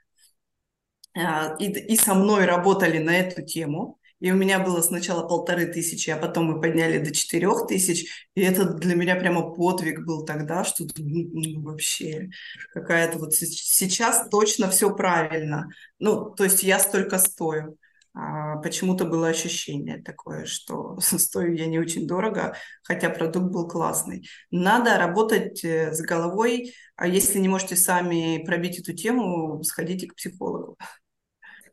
[1.14, 4.00] Э, и, и со мной работали на эту тему.
[4.20, 8.26] И у меня было сначала полторы тысячи, а потом мы подняли до четырех тысяч.
[8.34, 12.30] И это для меня прямо подвиг был тогда, что ну, ну, вообще
[12.72, 15.68] какая-то вот сейчас точно все правильно.
[15.98, 17.76] Ну, то есть я столько стою.
[18.18, 24.26] А, почему-то было ощущение такое, что стою я не очень дорого, хотя продукт был классный.
[24.50, 30.14] Надо работать э, с головой, а если не можете сами пробить эту тему, сходите к
[30.14, 30.78] психологу.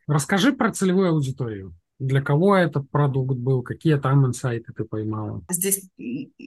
[0.06, 1.74] Расскажи про целевую аудиторию.
[2.00, 3.62] Для кого этот продукт был?
[3.62, 5.42] Какие там инсайты ты поймала?
[5.50, 5.90] Здесь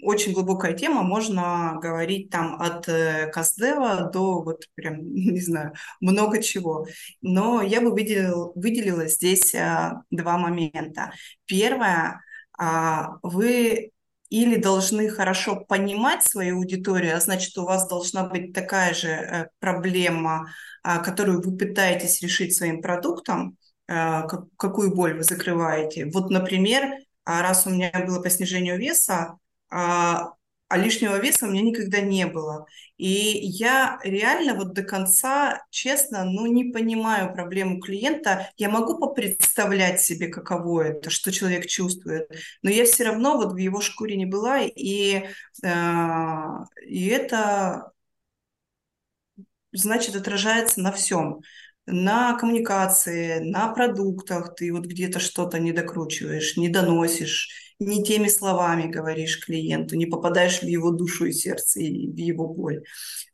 [0.03, 1.03] очень глубокая тема.
[1.03, 6.87] Можно говорить там от э, Каздева до вот прям, не знаю, много чего.
[7.23, 11.13] Но я бы выделил, выделила здесь а, два момента.
[11.47, 12.21] Первое,
[12.59, 13.93] а, вы
[14.29, 19.49] или должны хорошо понимать свою аудиторию, а значит, у вас должна быть такая же э,
[19.61, 20.51] проблема,
[20.83, 26.07] а, которую вы пытаетесь решить своим продуктом, какую боль вы закрываете.
[26.07, 30.33] Вот, например, а, раз у меня было по снижению веса, а,
[30.69, 32.67] а лишнего веса у меня никогда не было.
[32.97, 38.51] И я реально вот до конца, честно, ну, не понимаю проблему клиента.
[38.57, 42.29] Я могу попредставлять себе, каково это, что человек чувствует,
[42.63, 45.29] но я все равно вот в его шкуре не была, и,
[45.63, 47.93] и это
[49.73, 51.43] значит отражается на всем
[51.87, 58.91] на коммуникации, на продуктах ты вот где-то что-то не докручиваешь, не доносишь, не теми словами
[58.91, 62.83] говоришь клиенту, не попадаешь в его душу и сердце, и в его боль.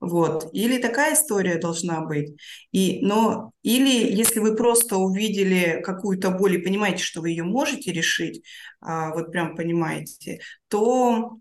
[0.00, 0.50] Вот.
[0.52, 2.34] Или такая история должна быть.
[2.72, 7.92] И, но, или если вы просто увидели какую-то боль и понимаете, что вы ее можете
[7.92, 8.42] решить,
[8.80, 11.38] а, вот прям понимаете, то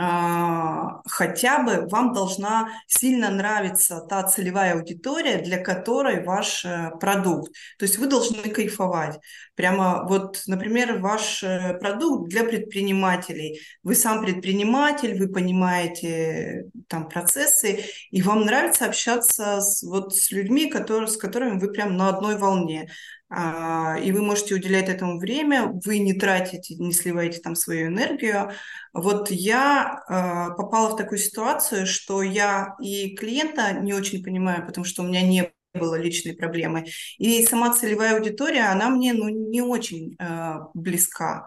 [0.00, 7.52] хотя бы вам должна сильно нравиться та целевая аудитория, для которой ваш э, продукт.
[7.78, 9.18] То есть вы должны кайфовать.
[9.54, 13.60] Прямо вот, например, ваш э, продукт для предпринимателей.
[13.82, 20.70] Вы сам предприниматель, вы понимаете там процессы, и вам нравится общаться с, вот, с людьми,
[20.70, 22.88] которые, с которыми вы прям на одной волне.
[23.32, 28.50] А, и вы можете уделять этому время, вы не тратите, не сливаете там свою энергию.
[28.92, 34.84] Вот я а, попала в такую ситуацию, что я и клиента не очень понимаю, потому
[34.84, 36.86] что у меня не было личной проблемы.
[37.18, 41.46] И сама целевая аудитория, она мне ну, не очень э, близка.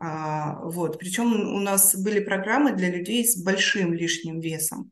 [0.00, 0.98] А, вот.
[0.98, 4.90] Причем у нас были программы для людей с большим лишним весом.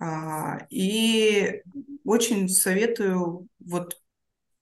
[0.00, 1.62] А, и
[2.04, 3.96] очень советую вот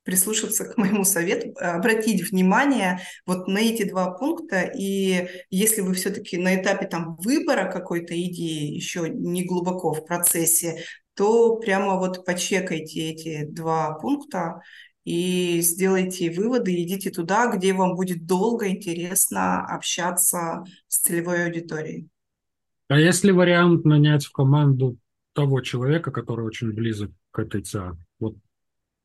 [0.08, 4.62] прислушаться к моему совету, обратить внимание вот на эти два пункта.
[4.62, 10.82] И если вы все-таки на этапе там выбора какой-то идеи, еще не глубоко в процессе,
[11.14, 14.62] то прямо вот почекайте эти два пункта
[15.04, 22.08] и сделайте выводы, идите туда, где вам будет долго интересно общаться с целевой аудиторией.
[22.88, 24.96] А если вариант нанять в команду
[25.34, 27.92] того человека, который очень близок к этой ЦА?
[28.18, 28.36] Вот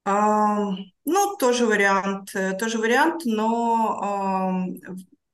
[0.05, 4.65] ну, тоже вариант, э, тоже вариант, но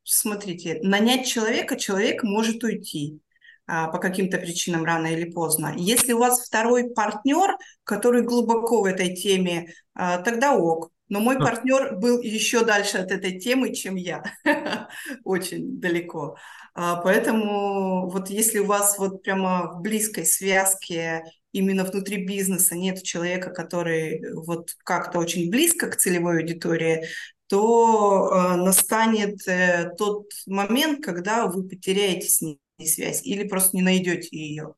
[0.04, 3.22] смотрите, нанять человека, человек может уйти
[3.68, 5.74] а, по каким-то причинам рано или поздно.
[5.78, 10.92] Если у вас второй партнер, который глубоко в этой теме, а, тогда ок.
[11.08, 14.24] Но мой партнер был еще дальше от этой темы, чем я.
[15.24, 16.36] Очень далеко.
[16.74, 23.04] А, поэтому вот если у вас вот прямо в близкой связке именно внутри бизнеса нет
[23.04, 27.06] человека, который вот как-то очень близко к целевой аудитории,
[27.48, 33.82] то э, настанет э, тот момент, когда вы потеряете с ней связь или просто не
[33.82, 34.76] найдете ее,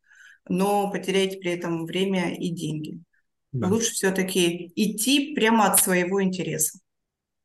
[0.47, 2.99] но потеряете при этом время и деньги.
[3.51, 3.67] Да.
[3.67, 6.79] Лучше все-таки идти прямо от своего интереса.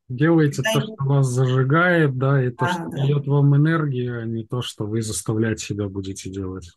[0.09, 2.97] Делайте да, то, что вас зажигает, да, и то, а, что да.
[2.97, 6.71] дает вам энергию, а не то, что вы заставлять себя будете делать.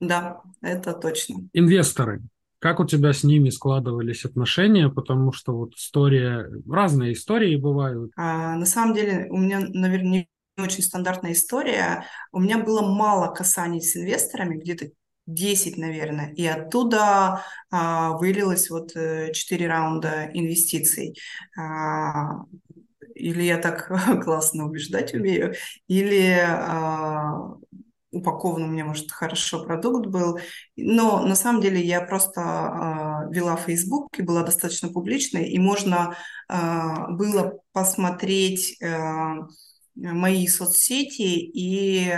[0.00, 1.48] Да, это точно.
[1.52, 2.22] Инвесторы.
[2.58, 4.88] Как у тебя с ними складывались отношения?
[4.88, 8.12] Потому что вот история, разные истории бывают.
[8.16, 12.04] А, на самом деле у меня, наверное, не очень стандартная история.
[12.32, 14.90] У меня было мало касаний с инвесторами, где-то
[15.26, 21.18] 10, наверное, и оттуда а, вылилось вот 4 э, раунда инвестиций.
[21.58, 22.44] А,
[23.16, 23.88] или я так
[24.24, 25.54] классно убеждать умею,
[25.88, 27.56] или а,
[28.16, 30.38] упакован у меня, может, хорошо продукт был.
[30.76, 36.16] Но на самом деле я просто э, вела Facebook и была достаточно публичной, и можно
[36.48, 36.56] э,
[37.10, 39.34] было посмотреть э,
[39.94, 42.12] мои соцсети и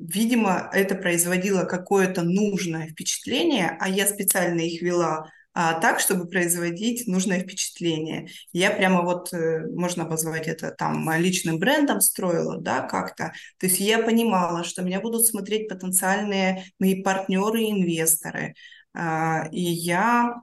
[0.00, 7.06] Видимо, это производило какое-то нужное впечатление, а я специально их вела а, так, чтобы производить
[7.06, 8.28] нужное впечатление.
[8.52, 13.32] Я прямо вот, э, можно обозвать это там личным брендом строила, да, как-то.
[13.58, 18.54] То есть я понимала, что меня будут смотреть потенциальные мои партнеры и инвесторы.
[18.94, 20.42] А, и я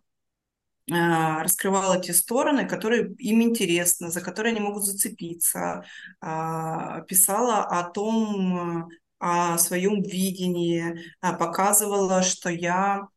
[0.89, 5.84] а, раскрывала те стороны, которые им интересны, за которые они могут зацепиться,
[6.22, 8.89] а, писала о том,
[9.20, 13.07] о своем видении, показывала, что я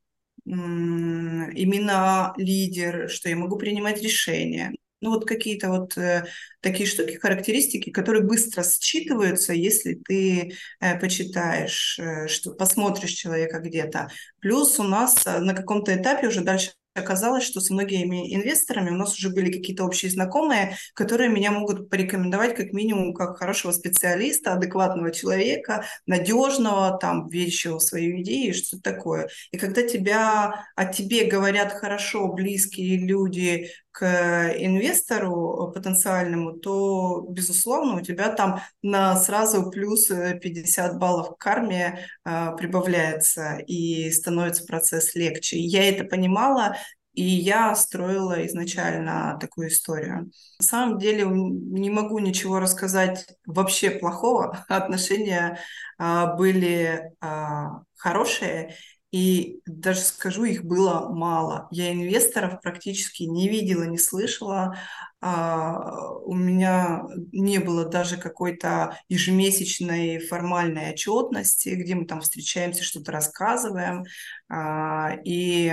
[0.45, 4.73] именно лидер, что я могу принимать решения.
[5.01, 6.25] Ну, вот какие-то вот э,
[6.61, 14.09] такие штуки, характеристики, которые быстро считываются, если ты э, почитаешь, э, что посмотришь человека где-то.
[14.41, 18.97] Плюс у нас э, на каком-то этапе уже дальше оказалось, что с многими инвесторами у
[18.97, 24.53] нас уже были какие-то общие знакомые, которые меня могут порекомендовать как минимум как хорошего специалиста,
[24.53, 29.29] адекватного человека, надежного, там, верящего в свою идею и что-то такое.
[29.51, 38.01] И когда тебя, о тебе говорят хорошо близкие люди к инвестору потенциальному, то, безусловно, у
[38.01, 45.61] тебя там на сразу плюс 50 баллов к карме э, прибавляется и становится процесс легче.
[45.61, 46.75] Я это понимала,
[47.13, 50.33] и я строила изначально такую историю.
[50.59, 54.65] На самом деле не могу ничего рассказать вообще плохого.
[54.69, 55.61] Отношения
[55.97, 58.75] а, были а, хорошие,
[59.15, 61.69] и даже скажу, их было мало.
[61.71, 64.77] Я инвесторов практически не видела, не слышала.
[65.21, 73.13] А, у меня не было даже какой-то ежемесячной формальной отчетности, где мы там встречаемся, что-то
[73.13, 74.03] рассказываем.
[74.49, 75.73] А, и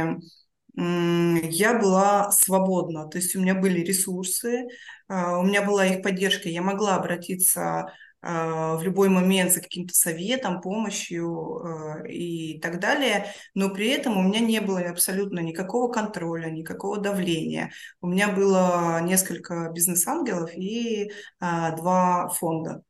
[0.76, 4.68] я была свободна, то есть у меня были ресурсы,
[5.08, 7.92] а, у меня была их поддержка, я могла обратиться
[8.22, 14.22] в любой момент за каким-то советом, помощью а, и так далее, но при этом у
[14.24, 17.72] меня не было абсолютно никакого контроля, никакого давления.
[18.00, 22.84] У меня было несколько бизнес-ангелов и два фонда.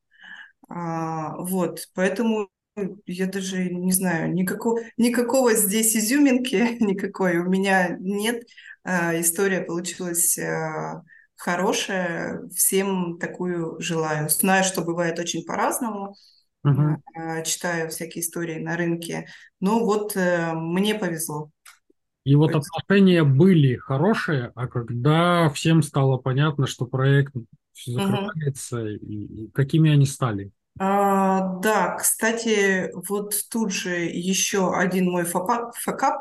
[0.67, 2.49] Вот, поэтому
[3.05, 8.43] я даже не знаю, никакого, никакого здесь изюминки никакой у меня нет.
[8.83, 10.39] А, история получилась
[11.41, 14.29] хорошая, всем такую желаю.
[14.29, 16.15] Знаю, что бывает очень по-разному,
[16.63, 17.01] угу.
[17.43, 19.27] читаю всякие истории на рынке,
[19.59, 21.49] но вот э, мне повезло.
[22.25, 27.33] И вот отношения были хорошие, а когда всем стало понятно, что проект
[27.87, 28.89] закрывается, угу.
[28.89, 30.51] и какими они стали?
[30.79, 35.75] А, да, кстати, вот тут же еще один мой факап,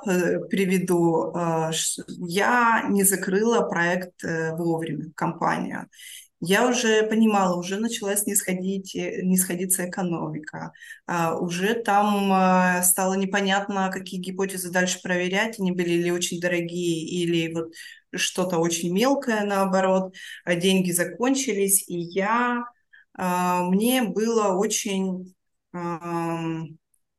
[0.07, 1.33] э, приведу.
[1.35, 1.71] А,
[2.09, 5.89] я не закрыла проект э, вовремя, компанию.
[6.43, 10.73] Я уже понимала, уже началась не, сходить, э, не сходиться экономика.
[11.07, 15.59] А, уже там а, стало непонятно, какие гипотезы дальше проверять.
[15.61, 17.73] Они были или очень дорогие, или вот
[18.15, 20.15] что-то очень мелкое, наоборот.
[20.45, 22.65] А деньги закончились, и я
[23.21, 25.35] мне было очень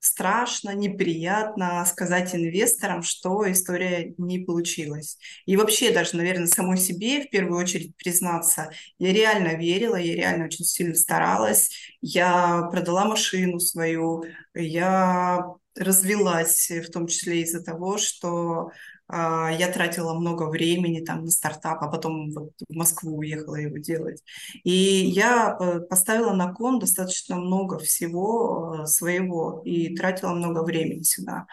[0.02, 5.18] страшно, неприятно сказать инвесторам, что история не получилась.
[5.46, 10.46] И вообще даже, наверное, самой себе в первую очередь признаться, я реально верила, я реально
[10.46, 11.70] очень сильно старалась,
[12.02, 14.24] я продала машину свою,
[14.56, 15.46] я
[15.76, 18.72] развелась, в том числе из-за того, что а,
[19.14, 24.24] я тратила много времени там на стартап, а потом вот в Москву уехала его делать.
[24.64, 31.04] И я э, поставила на кон достаточно много всего э, своего и тратила много времени
[31.04, 31.46] сюда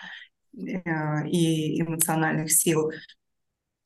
[0.57, 2.91] э, и эмоциональных сил.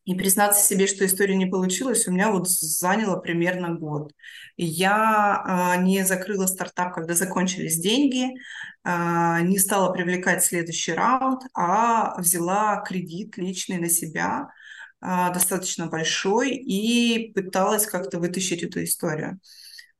[0.04, 4.12] И признаться себе, что история не получилась, у меня вот заняло примерно год.
[4.56, 8.30] Я э, не закрыла стартап, когда закончились деньги,
[8.84, 14.48] э, не стала привлекать следующий раунд, а взяла кредит личный на себя,
[15.00, 19.38] э, достаточно большой, и пыталась как-то вытащить эту историю.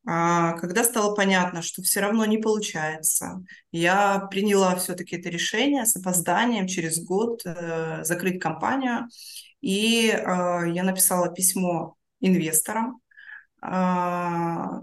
[0.05, 6.67] Когда стало понятно, что все равно не получается, я приняла все-таки это решение с опозданием
[6.67, 9.07] через год э, закрыть компанию
[9.63, 13.01] и э, я написала письмо инвесторам,
[13.63, 14.81] э,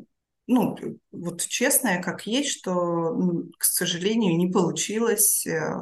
[0.49, 0.75] ну,
[1.11, 3.15] вот честное, как есть, что,
[3.59, 5.45] к сожалению, не получилось.
[5.45, 5.75] Э,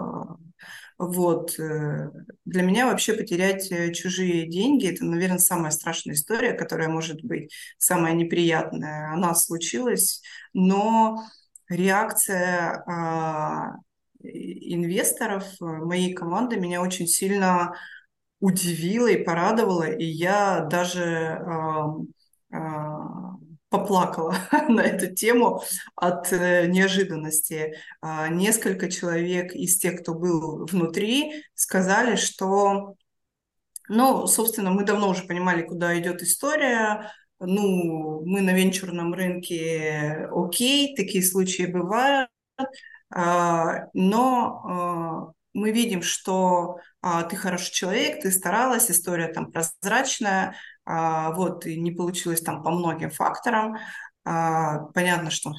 [0.97, 1.57] вот.
[1.57, 2.09] Э,
[2.43, 7.53] для меня вообще потерять э, чужие деньги– это, наверное, самая страшная история, которая может быть
[7.77, 9.13] самая неприятная.
[9.13, 10.21] Она случилась,
[10.53, 11.23] но
[11.69, 13.75] реакция а,
[14.21, 17.73] инвесторов моей команды меня очень сильно
[18.39, 22.57] удивило и порадовало, и я даже э, э,
[23.69, 24.35] поплакала
[24.69, 25.61] на эту тему
[25.95, 27.75] от э, неожиданности.
[28.01, 32.95] Э, несколько человек из тех, кто был внутри, сказали, что,
[33.89, 40.95] ну, собственно, мы давно уже понимали, куда идет история, ну, мы на венчурном рынке окей,
[40.95, 42.29] такие случаи бывают,
[43.09, 50.55] а, но мы видим, что а, ты хороший человек, ты старалась, история там прозрачная,
[50.85, 53.77] а, вот, и не получилось там по многим факторам,
[54.23, 55.53] а, понятно, что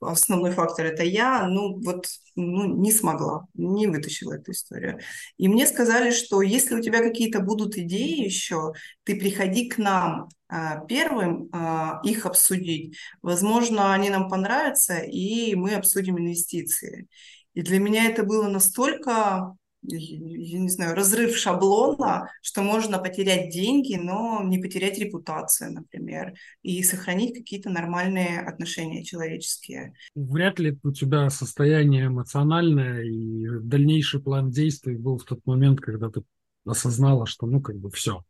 [0.00, 5.00] основной фактор это я, ну вот ну, не смогла, не вытащила эту историю.
[5.36, 8.72] И мне сказали, что если у тебя какие-то будут идеи еще,
[9.02, 12.96] ты приходи к нам а, первым а, их обсудить.
[13.20, 17.08] Возможно, они нам понравятся, и мы обсудим инвестиции.
[17.54, 23.96] И для меня это было настолько я не знаю, разрыв шаблона, что можно потерять деньги,
[23.96, 29.92] но не потерять репутацию, например, и сохранить какие-то нормальные отношения человеческие.
[30.14, 36.08] Вряд ли у тебя состояние эмоциональное и дальнейший план действий был в тот момент, когда
[36.10, 36.22] ты
[36.64, 38.24] осознала, что ну как бы все.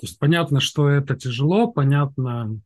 [0.00, 2.60] То есть понятно, что это тяжело, понятно,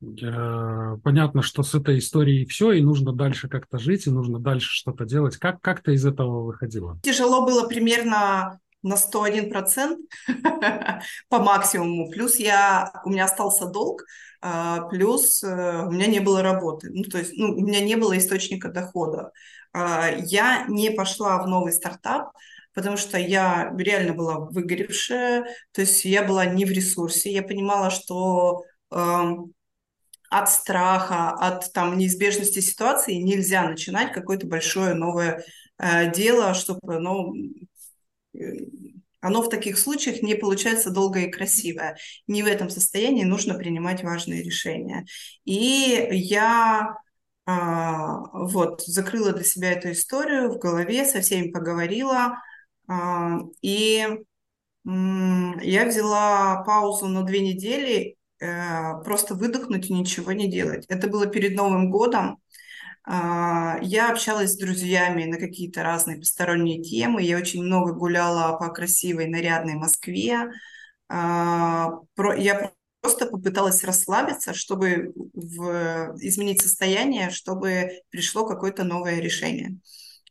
[0.00, 5.04] понятно, что с этой историей все, и нужно дальше как-то жить, и нужно дальше что-то
[5.04, 5.36] делать.
[5.36, 6.98] Как, как ты из этого выходила?
[7.02, 9.96] Тяжело было примерно на 101%
[11.28, 12.10] по максимуму.
[12.10, 14.04] Плюс я, у меня остался долг,
[14.40, 16.88] а, плюс э, у меня не было работы.
[16.90, 19.32] Ну, то есть ну, у меня не было источника дохода.
[19.72, 22.32] Я не пошла в новый стартап,
[22.74, 27.32] потому что я реально была выгоревшая, то есть я была не в ресурсе.
[27.32, 29.52] Я понимала, что эм,
[30.30, 35.44] от страха, от там неизбежности ситуации нельзя начинать какое-то большое новое
[35.78, 37.34] э, дело, чтобы оно,
[38.34, 38.38] э,
[39.20, 41.96] оно в таких случаях не получается долгое и красивое.
[42.28, 45.04] Не в этом состоянии нужно принимать важные решения.
[45.44, 46.94] И я
[47.46, 52.36] э, вот закрыла для себя эту историю в голове, со всеми поговорила,
[52.88, 52.92] э,
[53.62, 54.06] и
[54.82, 60.86] я взяла паузу на две недели просто выдохнуть и ничего не делать.
[60.88, 62.38] Это было перед Новым годом.
[63.04, 67.22] А, я общалась с друзьями на какие-то разные посторонние темы.
[67.22, 70.50] Я очень много гуляла по красивой, нарядной Москве.
[71.08, 71.90] А,
[72.36, 76.14] я просто попыталась расслабиться, чтобы в...
[76.20, 79.78] изменить состояние, чтобы пришло какое-то новое решение.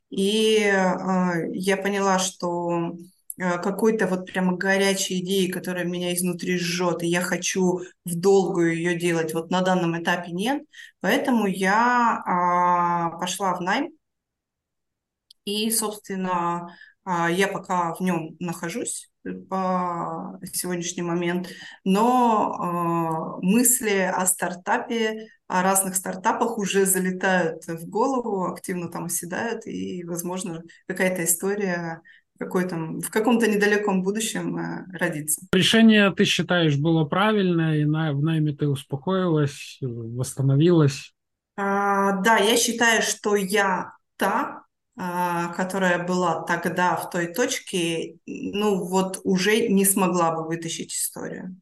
[0.10, 7.04] И а, я поняла, что Э, какой-то вот прямо горячей идеи, которая меня изнутри жжет,
[7.04, 10.64] и я хочу в долгую ее делать, вот на данном этапе нет.
[11.00, 13.92] Поэтому я а, пошла в найм,
[15.46, 19.10] и, собственно, а, я пока в нем нахожусь
[19.50, 21.50] по сегодняшний момент,
[21.84, 29.66] но а, мысли о стартапе, о разных стартапах уже залетают в голову, активно там оседают,
[29.66, 32.02] и, возможно, какая-то история
[32.40, 35.42] какой там, в каком-то недалеком будущем э, родиться.
[35.52, 41.14] Решение, ты считаешь, было правильное, и на, в найме ты успокоилась, восстановилась?
[41.58, 44.64] А, да, я считаю, что я та,
[44.98, 51.58] а, которая была тогда в той точке, ну вот уже не смогла бы вытащить историю.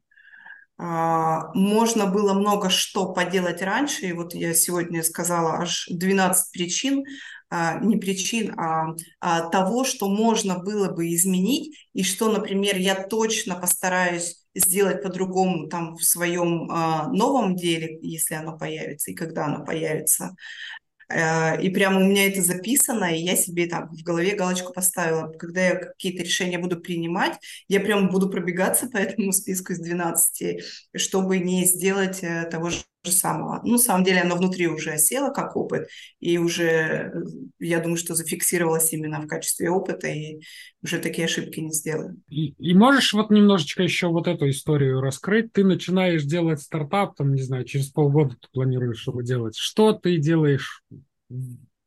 [0.76, 7.04] А, можно было много что поделать раньше, и вот я сегодня сказала аж 12 причин,
[7.50, 13.54] не причин, а, а того, что можно было бы изменить, и что, например, я точно
[13.56, 19.64] постараюсь сделать по-другому там в своем а, новом деле, если оно появится и когда оно
[19.64, 20.36] появится.
[21.10, 25.32] Э, и прямо у меня это записано, и я себе там в голове галочку поставила.
[25.32, 27.34] Когда я какие-то решения буду принимать,
[27.68, 30.62] я прямо буду пробегаться по этому списку из 12,
[30.96, 33.60] чтобы не сделать э, того же самого.
[33.64, 35.88] Ну, на самом деле оно внутри уже осело как опыт,
[36.20, 37.12] и уже, э,
[37.58, 40.40] я думаю, что зафиксировалось именно в качестве опыта, и
[40.82, 42.20] уже такие ошибки не сделаю.
[42.28, 45.52] И, и можешь вот немножечко еще вот эту историю раскрыть?
[45.52, 49.56] Ты начинаешь делать стартап, там, не знаю, через полгода ты планируешь его делать.
[49.56, 50.82] Что ты делаешь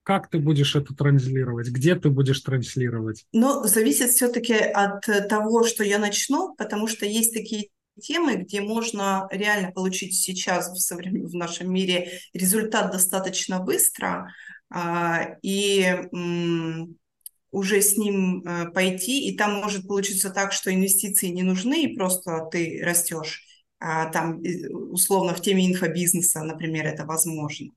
[0.03, 1.69] как ты будешь это транслировать?
[1.69, 3.25] Где ты будешь транслировать?
[3.33, 7.69] Ну, зависит все-таки от того, что я начну, потому что есть такие
[7.99, 11.27] темы, где можно реально получить сейчас в, современ...
[11.27, 14.33] в нашем мире результат достаточно быстро
[14.69, 15.81] а, и
[16.13, 16.95] м,
[17.51, 21.95] уже с ним а, пойти, и там может получиться так, что инвестиции не нужны, и
[21.95, 23.45] просто ты растешь.
[23.79, 24.41] А, там,
[24.91, 27.71] условно, в теме инфобизнеса, например, это возможно.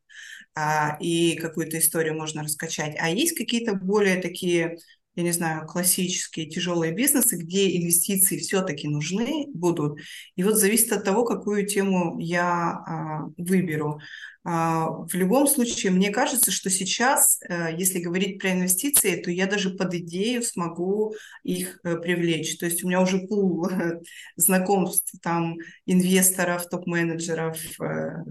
[0.54, 2.96] А, и какую-то историю можно раскачать.
[3.00, 4.78] А есть какие-то более такие
[5.16, 9.98] я не знаю, классические тяжелые бизнесы, где инвестиции все-таки нужны будут.
[10.36, 14.00] И вот зависит от того, какую тему я а, выберу.
[14.46, 19.46] А, в любом случае, мне кажется, что сейчас, а, если говорить про инвестиции, то я
[19.46, 22.58] даже под идею смогу их а, привлечь.
[22.58, 23.68] То есть у меня уже пул
[24.36, 25.56] знакомств, там,
[25.86, 28.24] инвесторов, топ-менеджеров, э,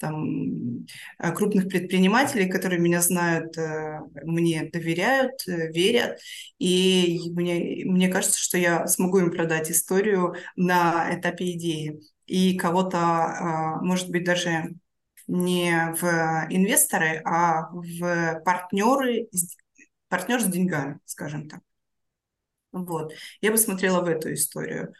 [0.00, 0.86] там,
[1.18, 6.18] э, крупных предпринимателей, которые меня знают, э, мне доверяют, э, верят.
[6.58, 12.00] И мне, мне кажется, что я смогу им продать историю на этапе идеи.
[12.26, 14.74] И кого-то, а, может быть, даже
[15.26, 19.28] не в инвесторы, а в партнеры,
[20.08, 21.60] партнер с деньгами, скажем так.
[22.72, 23.12] Вот.
[23.40, 24.94] Я бы смотрела в эту историю.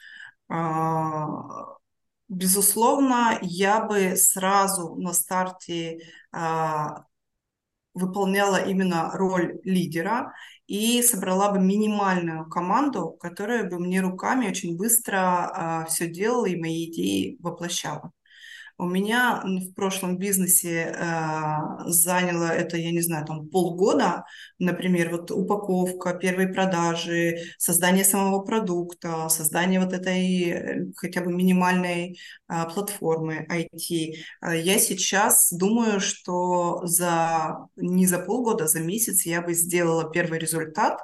[2.31, 5.99] Безусловно, я бы сразу на старте
[6.31, 7.03] а,
[7.93, 10.33] выполняла именно роль лидера
[10.69, 16.55] и собрала бы минимальную команду, которая бы мне руками очень быстро а, все делала и
[16.55, 18.13] мои идеи воплощала.
[18.81, 21.45] У меня в прошлом бизнесе э,
[21.85, 24.25] заняло это, я не знаю, там полгода,
[24.59, 32.19] например, вот упаковка, первые продажи, создание самого продукта, создание вот этой э, хотя бы минимальной
[32.49, 34.15] э, платформы IT.
[34.43, 40.39] Я сейчас думаю, что за не за полгода, а за месяц я бы сделала первый
[40.39, 41.01] результат,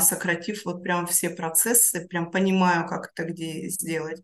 [0.00, 4.22] сократив вот прям все процессы, прям понимаю, как это где сделать.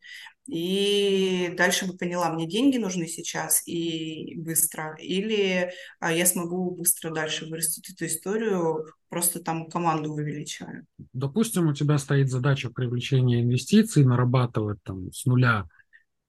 [0.48, 5.70] И дальше бы поняла, мне деньги нужны сейчас и быстро, или
[6.00, 10.86] а, я смогу быстро дальше вырастить эту историю, просто там команду увеличивая.
[11.12, 15.66] Допустим, у тебя стоит задача привлечения инвестиций, нарабатывать там с нуля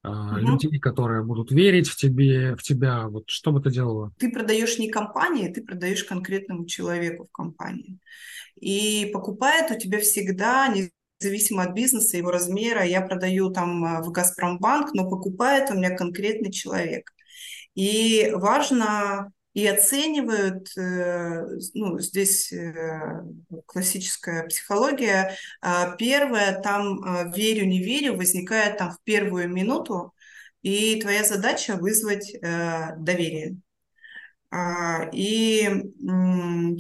[0.04, 0.36] угу.
[0.36, 3.08] людей, которые будут верить в тебе, в тебя.
[3.08, 4.12] Вот что бы ты делала?
[4.18, 8.00] Ты продаешь не компании, ты продаешь конкретному человеку в компании.
[8.60, 12.84] И покупает у тебя всегда не зависимо от бизнеса, его размера.
[12.86, 17.12] Я продаю там э, в Газпромбанк, но покупает у меня конкретный человек.
[17.76, 23.24] И важно и оценивают, э, ну, здесь э,
[23.66, 25.36] классическая психология.
[25.62, 30.14] А первое, там верю, не верю, возникает там в первую минуту,
[30.62, 33.58] и твоя задача вызвать доверие.
[34.52, 35.92] А, и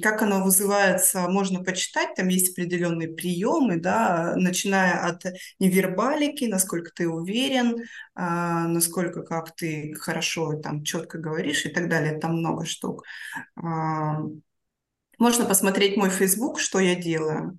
[0.01, 5.23] как оно вызывается, можно почитать, там есть определенные приемы, да, начиная от
[5.59, 7.83] невербалики, насколько ты уверен,
[8.15, 13.03] а, насколько как ты хорошо там четко говоришь и так далее, там много штук.
[13.55, 14.21] А,
[15.19, 17.57] можно посмотреть мой Facebook, что я делаю.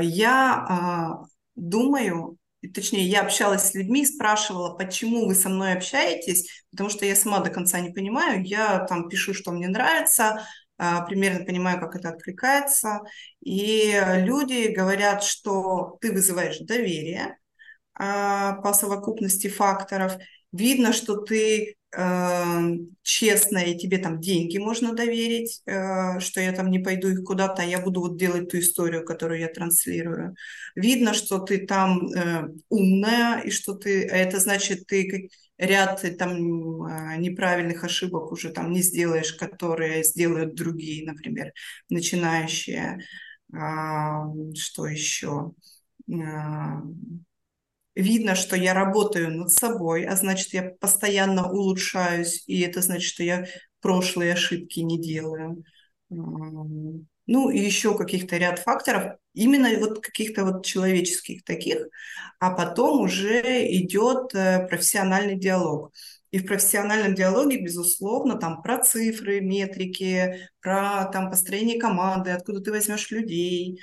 [0.00, 1.18] Я
[1.56, 2.38] думаю,
[2.74, 7.40] точнее, я общалась с людьми, спрашивала, почему вы со мной общаетесь, потому что я сама
[7.40, 10.46] до конца не понимаю, я там пишу, что мне нравится,
[10.76, 13.00] а, примерно понимаю, как это откликается,
[13.40, 17.36] и люди говорят, что ты вызываешь доверие
[17.94, 20.16] а, по совокупности факторов,
[20.52, 26.70] видно, что ты Эм, честно, и тебе там деньги можно доверить, э, что я там
[26.70, 30.34] не пойду их куда-то, а я буду вот делать ту историю, которую я транслирую.
[30.74, 36.84] Видно, что ты там э, умная, и что ты, а это значит, ты ряд там
[36.84, 41.52] э, неправильных ошибок уже там не сделаешь, которые сделают другие, например,
[41.88, 42.98] начинающие.
[43.52, 45.52] А, что еще?
[48.02, 53.22] Видно, что я работаю над собой, а значит, я постоянно улучшаюсь, и это значит, что
[53.24, 53.46] я
[53.80, 55.62] прошлые ошибки не делаю.
[56.08, 61.88] Ну, и еще каких-то ряд факторов, именно вот каких-то вот человеческих таких,
[62.40, 65.92] а потом уже идет э, профессиональный диалог.
[66.30, 72.70] И в профессиональном диалоге, безусловно, там про цифры, метрики, про там построение команды, откуда ты
[72.70, 73.80] возьмешь людей,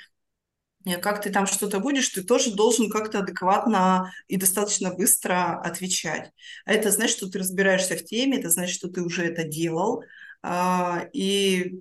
[0.94, 6.30] как ты там что-то будешь, ты тоже должен как-то адекватно и достаточно быстро отвечать.
[6.64, 10.04] А это значит, что ты разбираешься в теме, это значит, что ты уже это делал.
[10.42, 11.80] А, и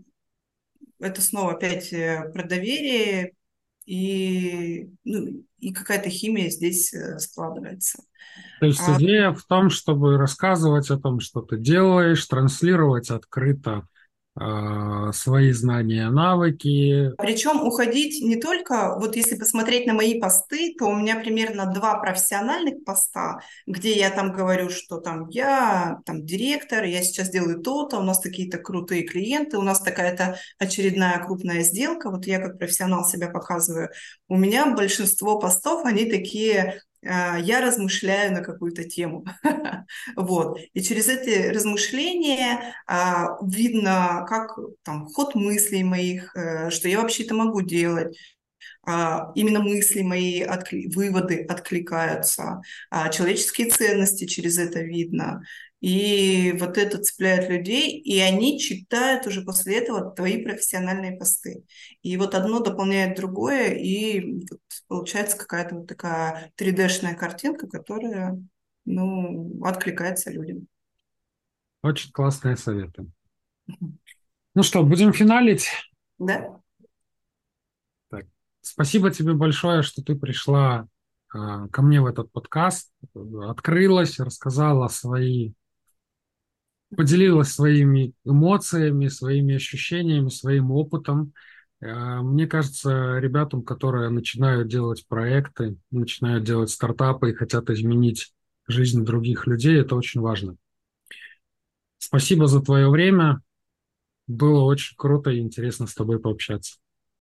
[1.00, 3.34] это снова опять э, про доверие,
[3.86, 8.04] и, ну, и какая-то химия здесь э, складывается.
[8.60, 8.98] То есть а...
[8.98, 13.88] идея в том, чтобы рассказывать о том, что ты делаешь, транслировать открыто
[14.38, 17.12] свои знания, навыки.
[17.18, 22.00] Причем уходить не только, вот если посмотреть на мои посты, то у меня примерно два
[22.00, 27.98] профессиональных поста, где я там говорю, что там я там директор, я сейчас делаю то-то,
[27.98, 33.06] у нас такие-то крутые клиенты, у нас такая-то очередная крупная сделка, вот я как профессионал
[33.06, 33.90] себя показываю.
[34.28, 39.26] У меня большинство постов, они такие а, я размышляю на какую-то тему.
[40.16, 40.60] вот.
[40.74, 47.34] И через эти размышления а, видно, как там ход мыслей моих, э, что я вообще-то
[47.36, 48.18] могу делать,
[48.88, 52.62] а, именно мысли мои, откли, выводы откликаются,
[53.12, 55.42] человеческие ценности через это видно.
[55.86, 61.64] И вот это цепляет людей, и они читают уже после этого твои профессиональные посты.
[62.02, 68.44] И вот одно дополняет другое, и вот получается какая-то вот такая 3D-шная картинка, которая
[68.86, 70.66] ну, откликается людям.
[71.84, 73.06] Очень классные советы.
[74.56, 75.68] Ну что, будем финалить?
[76.18, 76.62] Да.
[78.10, 78.26] Так.
[78.62, 80.88] Спасибо тебе большое, что ты пришла
[81.32, 85.54] э, ко мне в этот подкаст, открылась, рассказала свои,
[86.96, 91.34] поделилась своими эмоциями, своими ощущениями, своим опытом.
[91.82, 98.34] Э, мне кажется, ребятам, которые начинают делать проекты, начинают делать стартапы и хотят изменить
[98.68, 100.56] жизнь других людей, это очень важно.
[101.98, 103.42] Спасибо за твое время.
[104.28, 106.78] Было очень круто и интересно с тобой пообщаться.